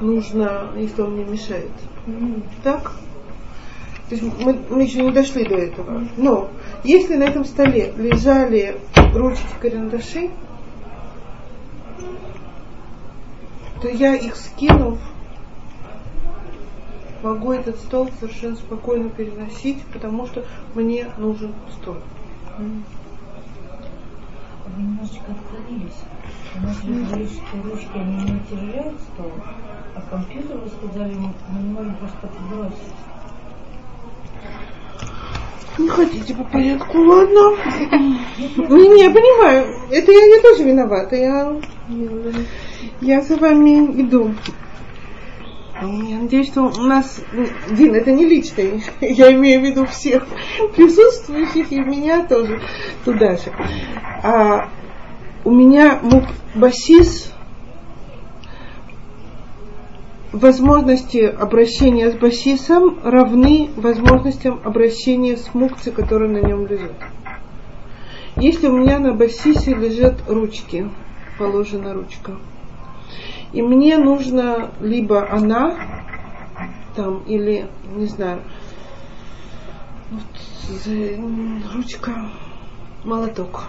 [0.00, 1.70] нужно, если он мне мешает.
[2.64, 2.96] Так?
[4.08, 6.08] То есть мы, мы еще не дошли до этого.
[6.16, 6.48] Но
[6.82, 8.80] если на этом столе лежали
[9.14, 10.28] ручки карандаши,
[13.80, 14.98] то я их скинув,
[17.26, 21.96] могу этот стол совершенно спокойно переносить, потому что мне нужен стол.
[22.58, 22.82] Вы
[24.82, 26.00] немножечко отклонились.
[26.54, 29.32] У нас говорите, что ручки они не утяжеляют стол,
[29.94, 32.94] а компьютер, вы сказали, мы не можем просто так бросить.
[35.78, 37.56] Не хотите по порядку, ладно.
[38.56, 39.66] Не, не, я понимаю.
[39.90, 41.16] Это я, я тоже виновата.
[41.16, 41.52] Я,
[43.02, 44.34] я за вами иду.
[45.82, 47.20] Я надеюсь, что у нас,
[47.70, 50.26] Дин, это не личное, я имею в виду всех
[50.74, 52.60] присутствующих и меня тоже
[53.04, 53.52] туда же.
[54.22, 54.70] А
[55.44, 56.24] у меня мук
[56.54, 57.30] басис
[60.32, 66.94] возможности обращения с басисом равны возможностям обращения с мукцией, которая на нем лежит.
[68.36, 70.90] Если у меня на басисе лежат ручки,
[71.38, 72.36] положена ручка,
[73.56, 75.74] и мне нужно либо она,
[76.94, 78.42] там, или, не знаю,
[80.10, 82.12] вот, ручка,
[83.02, 83.64] молоток.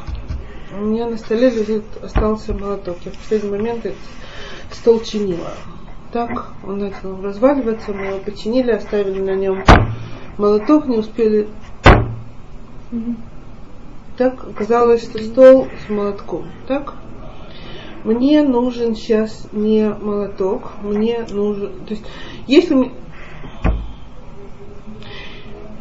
[0.74, 2.98] У меня на столе лежит, остался молоток.
[3.06, 3.98] Я в последний момент этот
[4.72, 5.54] стол чинила
[6.12, 9.64] так, он начал разваливаться, мы его починили, оставили на нем
[10.38, 11.48] молоток, не успели.
[14.18, 16.50] Так, оказалось, что стол с молотком.
[16.68, 16.96] Так?
[18.04, 21.72] Мне нужен сейчас не молоток, мне нужен...
[21.86, 22.06] То есть,
[22.48, 22.92] если,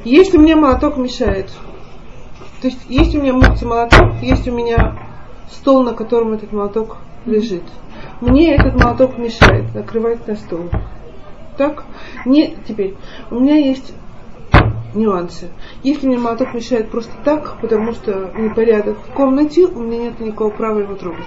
[0.05, 1.51] если мне молоток мешает,
[2.61, 4.99] то есть, есть у меня молоток, есть у меня
[5.51, 7.62] стол, на котором этот молоток лежит.
[8.21, 10.71] Мне этот молоток мешает накрывать на стол.
[11.57, 11.85] Так?
[12.25, 12.97] Не, теперь,
[13.31, 13.95] у меня есть
[14.95, 15.49] нюансы.
[15.83, 20.51] Если мне молоток мешает просто так, потому что непорядок в комнате, у меня нет никакого
[20.51, 21.27] права его трогать.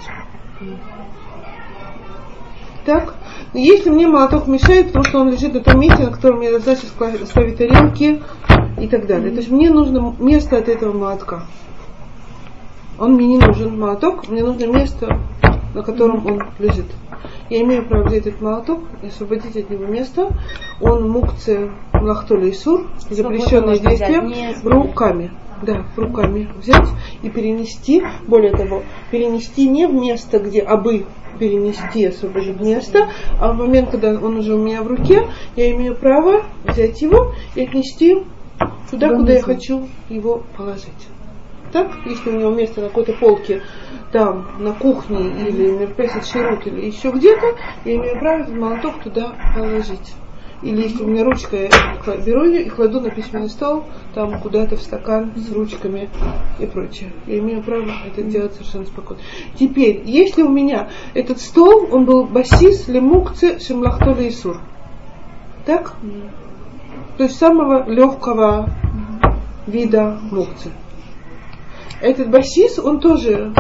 [2.86, 3.16] Так?
[3.54, 6.92] Если мне молоток мешает, потому что он лежит на том месте, на котором должна сейчас
[7.30, 8.22] ставить тарелки
[8.80, 9.32] и так далее.
[9.32, 11.44] То есть мне нужно место от этого молотка.
[12.98, 15.20] Он мне не нужен молоток, мне нужно место
[15.74, 16.86] на котором он лежит.
[17.50, 20.30] Я имею право взять этот молоток и освободить от него место.
[20.82, 25.32] Он мукция млахтоли и сур, запрещенные действия, руками.
[25.62, 26.88] Да, руками взять
[27.22, 31.06] и перенести, более того, перенести не в место, где абы
[31.38, 35.96] перенести, освободить место, а в момент, когда он уже у меня в руке, я имею
[35.96, 38.24] право взять его и отнести
[38.90, 41.08] туда, куда я хочу его положить.
[41.72, 43.62] Так, если у него место на какой-то полке
[44.12, 47.56] там, на кухне или мерпесит ширут или еще где-то,
[47.86, 50.14] я имею право этот молоток туда положить.
[50.62, 54.76] Или если у меня ручка, я беру ее и кладу на письменный стол, там куда-то
[54.76, 56.10] в стакан с ручками
[56.60, 57.12] и прочее.
[57.28, 59.22] Я имею право это делать совершенно спокойно.
[59.58, 64.60] Теперь, если у меня этот стол, он был басис лемукце шемлахтоли Исур.
[65.66, 65.94] Так?
[67.18, 68.70] То есть самого легкого
[69.66, 70.72] вида мукцы.
[72.02, 73.54] Этот басис, он тоже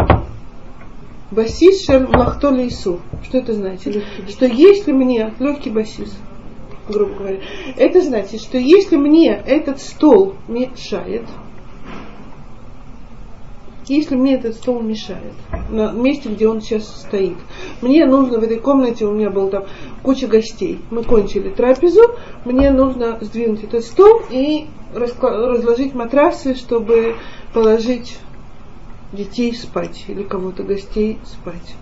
[1.31, 2.99] басис шель млахто лейсу.
[3.23, 4.03] Что это значит?
[4.29, 6.17] Что если мне легкий басис,
[6.89, 7.39] грубо говоря,
[7.77, 11.23] это значит, что если мне этот стол мешает,
[13.87, 15.33] если мне этот стол мешает,
[15.69, 17.37] на месте, где он сейчас стоит,
[17.81, 19.65] мне нужно в этой комнате, у меня был там
[20.03, 22.15] куча гостей, мы кончили трапезу,
[22.45, 27.15] мне нужно сдвинуть этот стол и разложить матрасы, чтобы
[27.53, 28.19] положить
[29.11, 31.75] детей спать или кого-то гостей спать.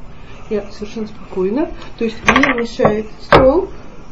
[0.49, 1.69] Я совершенно спокойна.
[1.97, 3.67] То есть мне мешает стол,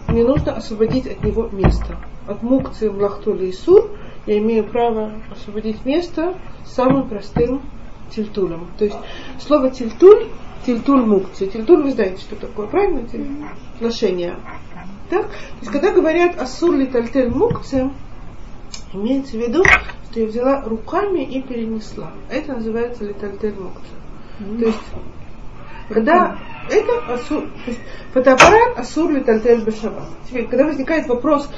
[0.07, 1.97] мне нужно освободить от него место.
[2.27, 3.91] От мукции млахтули и сур
[4.25, 7.61] я имею право освободить место самым простым
[8.11, 8.67] тильтулем.
[8.77, 8.97] То есть
[9.39, 10.27] слово тильтуль,
[10.65, 11.47] тильтуль мукция.
[11.47, 13.07] Тильтуль вы знаете, что такое, правильно?
[13.75, 14.35] Отношения.
[15.09, 15.27] Так?
[15.27, 17.91] То есть когда говорят асур ли тальтель мукция,
[18.93, 19.63] имеется в виду,
[20.15, 22.11] что я взяла руками и перенесла.
[22.29, 23.53] Это называется литальтель.
[24.39, 24.59] Mm-hmm.
[24.59, 24.79] То есть,
[25.89, 26.39] когда
[26.69, 27.79] это асур, то есть
[28.13, 30.09] фотоаппарат асур литальтель бешабат.
[30.27, 31.49] Теперь, когда возникает вопрос,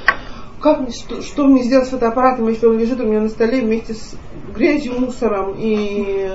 [0.59, 3.61] как мне, что, что мне сделать с фотоаппаратом, если он лежит у меня на столе
[3.61, 4.15] вместе с
[4.55, 6.31] грязью, мусором и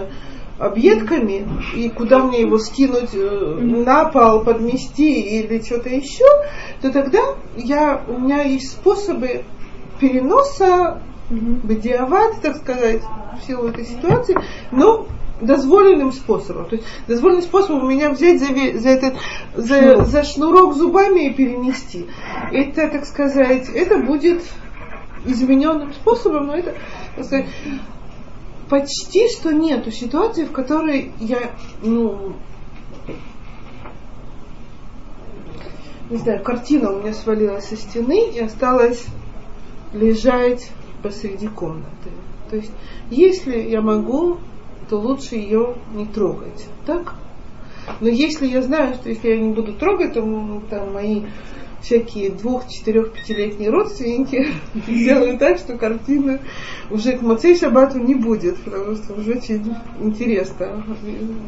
[0.58, 6.24] объедками, и куда мне его скинуть э, на пол, подмести или что-то еще,
[6.80, 7.20] то тогда
[7.56, 9.44] я, у меня есть способы
[9.98, 11.00] переноса,
[11.30, 13.02] бедиават, так сказать,
[13.40, 14.36] в силу этой ситуации,
[14.70, 15.06] но
[15.42, 16.66] дозволенным способом.
[16.66, 19.14] То есть дозволенным способом меня взять за, за, этот,
[19.54, 22.06] за, за шнурок зубами и перенести.
[22.52, 24.42] Это, так сказать, это будет
[25.24, 26.74] измененным способом, но это,
[27.16, 27.46] так сказать,
[28.68, 31.50] почти что нету ситуации, в которой я,
[31.82, 32.34] ну,
[36.10, 39.04] не знаю, картина у меня свалилась со стены и осталась
[39.92, 40.70] лежать
[41.02, 42.10] посреди комнаты.
[42.50, 42.72] То есть,
[43.10, 44.38] если я могу,
[44.92, 46.68] то лучше ее не трогать.
[46.84, 47.14] Так?
[48.02, 50.20] Но если я знаю, что если я не буду трогать, то
[50.68, 51.22] там мои
[51.80, 54.48] всякие двух, четырех, пятилетние родственники
[54.86, 56.40] сделают так, что картина
[56.90, 60.84] уже к Мацей Шабату не будет, потому что уже очень интересно,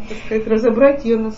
[0.08, 1.30] так сказать, разобрать ее на,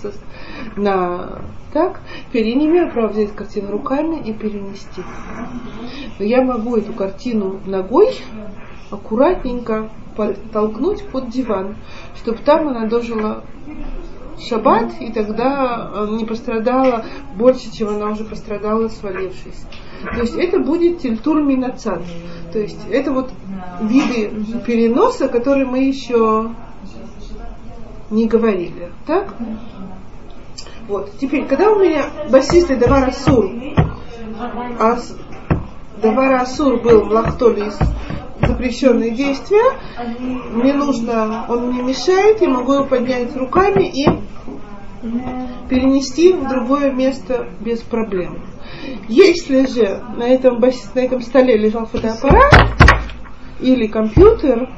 [0.77, 1.43] на
[1.73, 2.03] так.
[2.29, 5.03] Теперь я не имею права взять картину руками и перенести.
[6.21, 8.15] Но я могу эту картину ногой
[8.93, 11.77] аккуратненько подтолкнуть под диван,
[12.17, 13.45] чтобы там она дожила
[14.39, 17.05] шаббат, и тогда э, не пострадала
[17.37, 19.65] больше, чем она уже пострадала, свалившись.
[20.15, 22.03] То есть это будет тильтур минацан.
[22.53, 23.31] То есть это вот
[23.81, 24.31] виды
[24.67, 26.51] переноса, которые мы еще
[28.11, 28.93] не говорили.
[29.07, 29.35] Так?
[30.89, 31.11] Вот.
[31.19, 33.51] Теперь, когда у меня басист и Давар Асур,
[34.79, 35.17] а с-
[36.01, 37.77] Давар Асур был в Лахтолис
[38.41, 39.79] запрещенные действия,
[40.53, 44.07] мне нужно, он мне мешает, я могу его поднять руками и
[45.69, 48.43] перенести в другое место без проблем.
[49.09, 52.53] Если же на этом, на этом столе лежал фотоаппарат
[53.61, 54.69] или компьютер,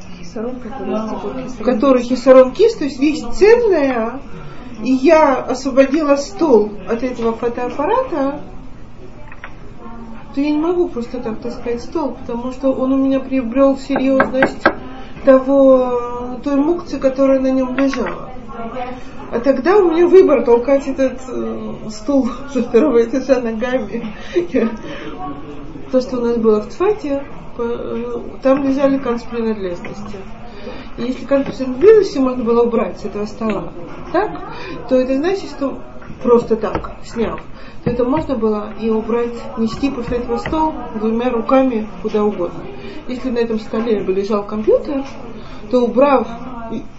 [1.65, 4.21] который хисарон кис, то есть вещь ценная,
[4.85, 8.41] и я освободила стол от этого фотоаппарата,
[10.39, 14.63] то я не могу просто так таскать стол, потому что он у меня приобрел серьезность
[15.25, 18.31] того, той мукции, которая на нем лежала.
[19.33, 24.15] А тогда у меня выбор толкать этот э, стул со второго этажа ногами.
[24.53, 24.71] Я-
[25.91, 27.25] То, что у нас было в Цфате,
[27.57, 30.19] по- э, там лежали канцпринадлежности.
[30.99, 33.73] И если канцпринадлежности можно было убрать с этого стола,
[34.13, 34.39] так,
[34.89, 35.79] то это значит, что
[36.23, 37.41] просто так, сняв,
[37.85, 42.61] то это можно было и убрать, нести после этого стол двумя руками куда угодно.
[43.09, 45.05] Если на этом столе бы лежал компьютер,
[45.71, 46.27] то убрав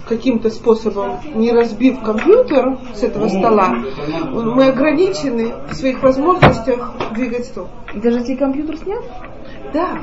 [0.07, 3.75] каким-то способом, не разбив компьютер с этого стола,
[4.31, 7.67] мы ограничены в своих возможностях двигать стол.
[7.93, 9.03] И даже если компьютер снят?
[9.73, 9.99] Да,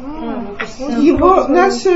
[0.00, 0.44] А,
[0.78, 1.90] ну, его наши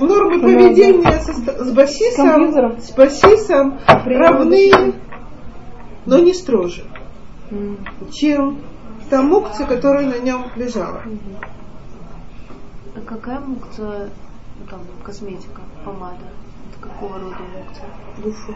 [0.00, 4.70] нормы поведения со- с басисом, с басисом равны,
[6.06, 6.84] но не строже,
[8.12, 8.60] чем
[9.10, 11.02] та мукция, которая на нем лежала.
[12.96, 14.10] А какая мукция,
[14.60, 16.26] ну, там, косметика, помада?
[16.70, 17.88] Это какого рода мукция?
[18.22, 18.54] Душу.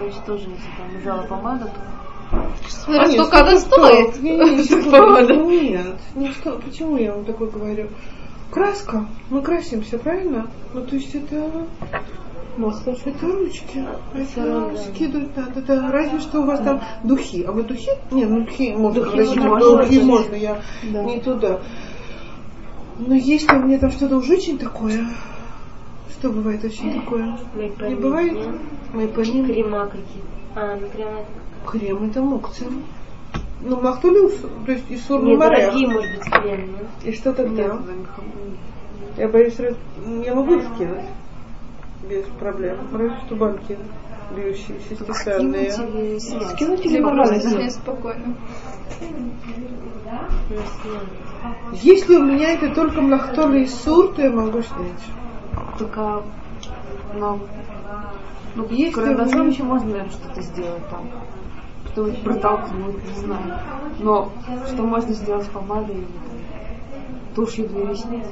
[0.00, 1.80] Значит, тоже, если там лежала помада, то
[2.68, 4.22] Смотря А, нет, сколько она стоит.
[4.22, 4.90] Не, не, не, эта секунду.
[4.90, 5.36] помада.
[5.36, 7.88] Нет, не что, почему я вам такое говорю?
[8.50, 9.06] Краска.
[9.30, 10.50] Мы красимся, правильно?
[10.74, 11.66] Ну, то есть это,
[12.56, 13.84] это ручки.
[14.14, 15.60] Это скидывать надо.
[15.60, 17.44] Это разве что у вас там духи.
[17.44, 17.90] А вы духи?
[18.10, 19.02] Не, ну духи можно.
[19.02, 20.04] Духи красить, можно, духи да.
[20.04, 21.60] можно, я не туда.
[22.98, 25.06] Но если у меня там что-то уж очень такое,
[26.10, 27.38] что бывает очень такое?
[27.54, 28.32] Не бывает?
[28.32, 29.16] нет?
[29.16, 30.28] Ним Крема какие-то.
[30.54, 31.24] А, ну крема.
[31.66, 32.68] крем это мукция.
[33.62, 35.66] Ну, махтулюс, то есть и сурный Не, морех.
[35.66, 36.86] дорогие, может быть, крем, нет?
[37.04, 37.62] И что тогда?
[37.62, 37.80] нет,
[39.18, 39.54] Я боюсь,
[40.24, 41.04] я могу их скинуть
[42.08, 42.76] без проблем.
[42.92, 43.78] Разве что банки
[44.34, 45.70] бьющиеся, стеклянные.
[45.72, 47.00] скинуть или
[47.40, 47.72] снять?
[47.74, 48.34] спокойно.
[51.72, 55.02] Если у меня это только млахтоли и сур, то я могу снять.
[55.78, 56.22] Только,
[57.14, 57.40] ну,
[58.54, 61.08] ну, Если карандашом вы- еще можно, наверное, что-то сделать там.
[61.92, 63.54] Что-нибудь протолкнуть, не знаю.
[64.00, 64.32] Но
[64.66, 66.06] что можно сделать с помадой или
[67.34, 68.26] тушью для ресниц?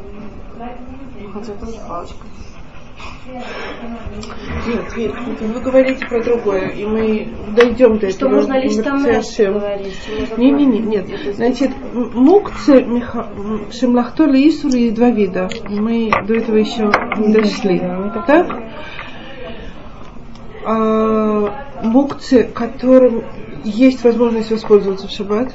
[1.20, 2.26] Ну, хотя тоже палочка.
[4.66, 8.40] Нет, нет, вы говорите про другое, и мы дойдем до Что этого.
[8.40, 9.24] можно лишь там говорить.
[9.24, 11.06] что Не, не, не, нет.
[11.34, 12.86] Значит, мукцы
[13.72, 15.48] шемлахтоли и исур есть два вида.
[15.68, 17.80] Мы до этого еще не дошли.
[18.26, 18.62] Так?
[20.64, 23.24] А, мукцы, которым
[23.64, 25.52] есть возможность воспользоваться в шаббат,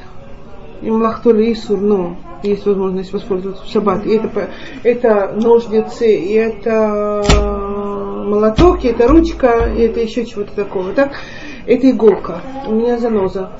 [0.81, 4.05] и млахтоли и исур, ну, есть возможность воспользоваться в шаббат.
[4.05, 4.49] И это,
[4.83, 7.23] это ножницы, и это
[8.25, 10.93] молоток, и это ручка, и это еще чего-то такого.
[10.93, 11.13] Так,
[11.65, 12.41] это иголка.
[12.67, 13.51] У меня заноза.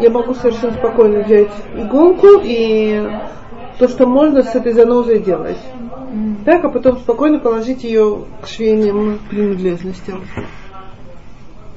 [0.00, 3.08] Я могу совершенно спокойно взять иголку и
[3.78, 5.58] то, что можно с этой занозой делать.
[6.44, 10.22] Так, а потом спокойно положить ее к швейным принадлежностям.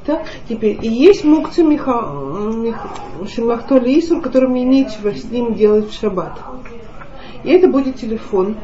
[0.06, 2.12] Так, теперь, и есть мукцы Миха,
[2.56, 2.90] Миха,
[3.28, 4.20] Шимахтоли Исур,
[4.50, 6.40] нечего с ним делать в шаббат.
[7.44, 8.58] И это будет телефон,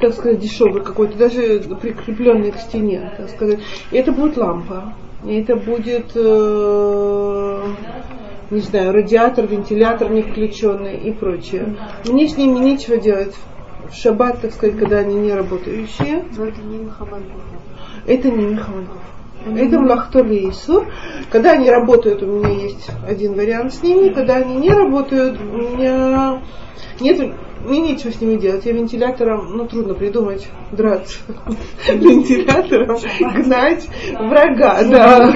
[0.00, 3.58] так сказать, дешевый какой-то, даже прикрепленный к стене, так сказать.
[3.90, 4.94] И это будет лампа.
[5.24, 7.62] И это будет, э,
[8.50, 11.76] не знаю, радиатор, вентилятор не включенный и прочее.
[12.04, 13.34] Мне с ними нечего делать
[13.90, 16.24] в шаббат, так сказать, когда они не работающие.
[16.36, 17.22] Но это не Мухаммад.
[18.06, 19.00] Это не Михамадов.
[19.46, 20.86] Это Млахтоли Исур.
[21.30, 24.08] Когда они работают, у меня есть один вариант с ними.
[24.10, 26.40] Когда они не работают, у меня
[27.00, 27.34] нет,
[27.64, 28.64] мне нечего с ними делать.
[28.64, 31.18] Я вентилятором, ну трудно придумать, драться.
[31.88, 32.98] Вентилятором
[33.42, 33.88] гнать
[34.18, 35.32] врага, да.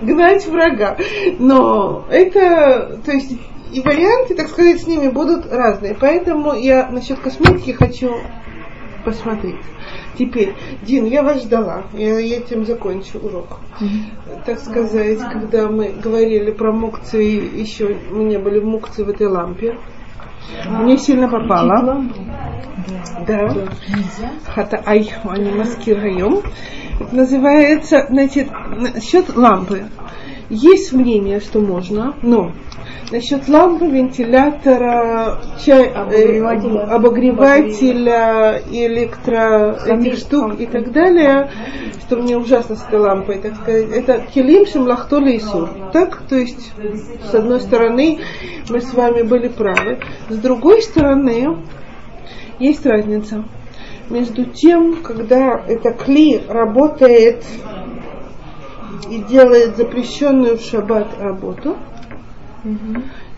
[0.00, 0.96] Гнать врага.
[1.38, 3.32] Но это, то есть,
[3.72, 5.96] и варианты, так сказать, с ними будут разные.
[5.98, 8.14] Поэтому я насчет косметики хочу
[9.04, 9.60] посмотреть.
[10.18, 11.84] Теперь, Дин, я вас ждала.
[11.92, 13.60] Я этим закончу урок.
[14.44, 19.26] Так сказать, когда мы говорили про мукции, еще мы не были в мукции в этой
[19.26, 19.76] лампе.
[20.68, 22.04] Мне сильно попало.
[23.26, 23.54] Да.
[24.46, 26.40] Хата ай, они маскираем.
[26.98, 29.84] Это называется, значит, насчет лампы.
[30.50, 32.52] Есть мнение, что можно, но
[33.10, 36.80] насчет лампы, вентилятора, чай, Обогревателя.
[36.80, 41.50] э, обогревателя, электро этих штук и так далее,
[42.02, 45.70] что мне ужасно с этой лампой, так сказать, это келим шемлахтоли Исур.
[45.92, 46.72] Так, то есть,
[47.30, 48.20] с одной стороны,
[48.68, 49.98] мы с вами были правы,
[50.28, 51.58] с другой стороны,
[52.58, 53.44] есть разница
[54.10, 57.44] между тем, когда это кли работает
[59.08, 61.76] и делает запрещенную в шаббат работу,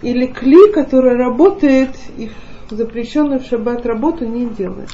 [0.03, 2.31] или кли, который работает и
[2.71, 4.91] запрещенную в шаббат работу не делает.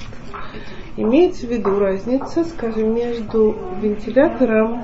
[0.97, 4.83] Имеется в виду разница, скажем, между вентилятором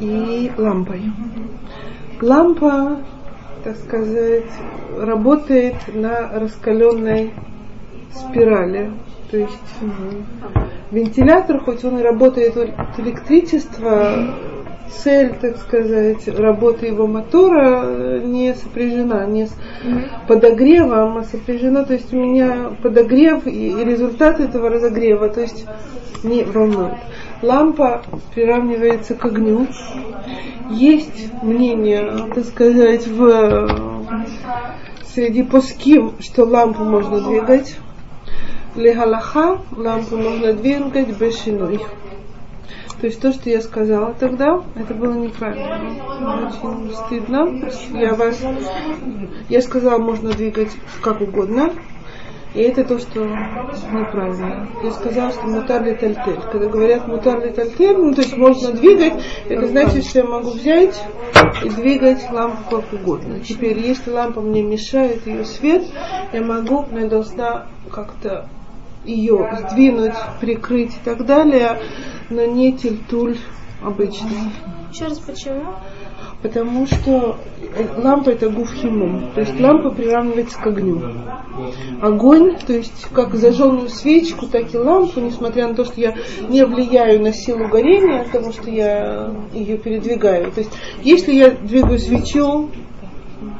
[0.00, 1.02] и лампой.
[2.22, 3.02] Лампа,
[3.64, 4.50] так сказать,
[4.98, 7.32] работает на раскаленной
[8.14, 8.92] спирали.
[9.30, 9.52] То есть
[10.90, 14.34] вентилятор, хоть он и работает от электричества,
[14.90, 19.52] цель, так сказать, работы его мотора э, не сопряжена, не с
[20.28, 25.66] подогревом, а сопряжена, то есть у меня подогрев и, и результат этого разогрева, то есть
[26.22, 26.94] не волнует.
[27.42, 28.02] Лампа
[28.34, 29.66] приравнивается к огню.
[30.70, 33.98] Есть мнение, так сказать, в,
[35.14, 37.76] среди пуским, что лампу можно двигать.
[38.76, 41.80] Легалаха лампу можно двигать без шиной.
[43.00, 45.90] То есть то, что я сказала тогда, это было неправильно.
[46.62, 47.98] Очень стыдно.
[47.98, 48.38] Я вас,
[49.48, 50.70] я сказала, можно двигать
[51.02, 51.72] как угодно.
[52.52, 54.68] И это то, что неправильно.
[54.82, 56.40] Я сказала, что мутар ли тальтель.
[56.50, 59.14] Когда говорят мутар ли тальтель, ну то есть можно двигать,
[59.48, 61.00] это значит, что я могу взять
[61.64, 63.40] и двигать лампу как угодно.
[63.40, 65.84] Теперь, если лампа мне мешает ее свет,
[66.32, 68.48] я могу, но я должна как-то
[69.04, 71.78] ее сдвинуть, прикрыть и так далее,
[72.30, 73.36] но не тельтуль
[73.82, 74.50] обычный.
[74.92, 75.62] Еще раз, почему?
[76.42, 77.36] Потому что
[77.76, 81.02] э, лампа это гуфхимум, то есть лампа приравнивается к огню.
[82.00, 86.14] Огонь, то есть как зажженную свечку, так и лампу, несмотря на то, что я
[86.48, 90.50] не влияю на силу горения, потому что я ее передвигаю.
[90.50, 92.70] То есть если я двигаю свечу,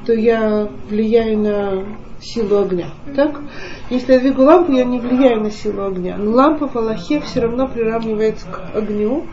[0.06, 1.84] то я влияю на
[2.20, 2.86] силу огня.
[3.16, 3.40] Так?
[3.88, 6.16] Если я двигаю лампу, я не влияю на силу огня.
[6.18, 9.26] Но лампа в Аллахе все равно приравнивается к огню,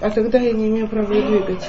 [0.00, 1.68] а тогда я не имею права ее двигать.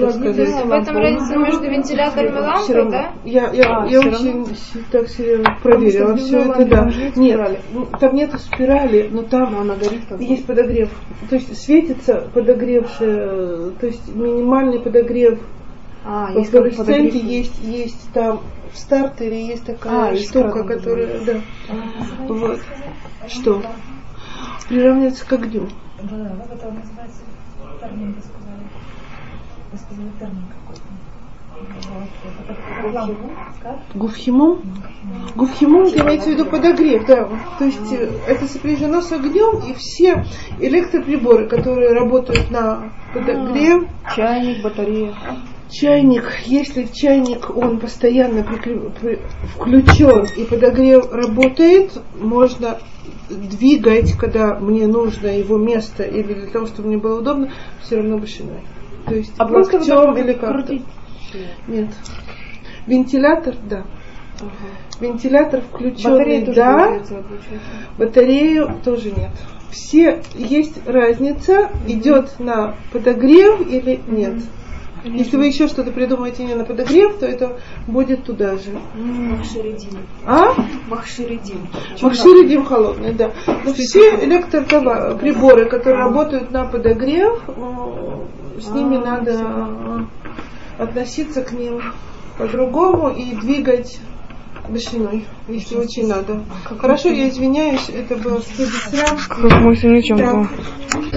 [0.00, 0.64] так сказать.
[0.64, 2.90] В этом разница между вентилятором и лампой, равно.
[2.90, 3.12] да?
[3.24, 6.84] Я, я, А, я очень с- так серьезно проверила все это, да.
[6.84, 7.60] Нет, спирали?
[7.72, 10.90] ну, там нету спирали, но там она горит как есть подогрев.
[11.30, 15.38] То есть светится подогревший, то есть минимальный подогрев.
[16.04, 18.40] А, В флуоресценте есть, есть там
[18.72, 21.40] в стартере есть такая А, штука, которая, да.
[22.28, 22.60] Вот.
[23.26, 23.62] Что?
[24.68, 25.68] Приравнивается к огню.
[26.02, 27.20] Да, да, как это называется?
[27.80, 28.62] Термин вы сказали.
[29.72, 30.82] Вы сказали термин какой-то.
[32.82, 33.78] Вот?
[33.94, 34.60] Гуфхимум?
[35.34, 37.28] Гуфхимум, это имеется в виду подогрев, да.
[37.58, 40.24] То есть э, это сопряжено с огнем, и все
[40.60, 45.14] электроприборы, которые работают на подогрев, Чайник, батарея.
[45.70, 48.44] Чайник, если чайник он постоянно
[49.54, 52.78] включен и подогрев работает, можно
[53.28, 58.18] двигать, когда мне нужно его место или для того, чтобы мне было удобно, все равно
[58.18, 58.62] башиной.
[59.06, 60.52] То есть А просто вот или как-то.
[60.52, 60.84] крутить.
[61.66, 61.88] Нет.
[62.86, 63.84] Вентилятор, да.
[65.00, 67.02] Вентилятор включенный, Батарея да.
[67.98, 69.30] Батарею тоже нет.
[69.70, 74.42] Все есть разница, идет на подогрев или нет.
[75.14, 78.78] Если вы еще что-то придумаете не на подогрев, то это будет туда же.
[78.94, 79.98] Махширидин.
[80.26, 80.54] А?
[80.88, 81.66] Махширидин.
[82.00, 83.32] Махширидим холодный, да.
[83.64, 91.80] Но все электроприборы, которые работают на подогрев, э, с ними надо э, относиться к ним
[92.36, 93.98] по-другому и двигать
[94.68, 96.42] бешеной, если очень надо.
[96.78, 98.40] Хорошо, я извиняюсь, это было
[98.92, 99.26] раз.
[99.26, 99.76] Как мы
[100.16, 101.04] Так.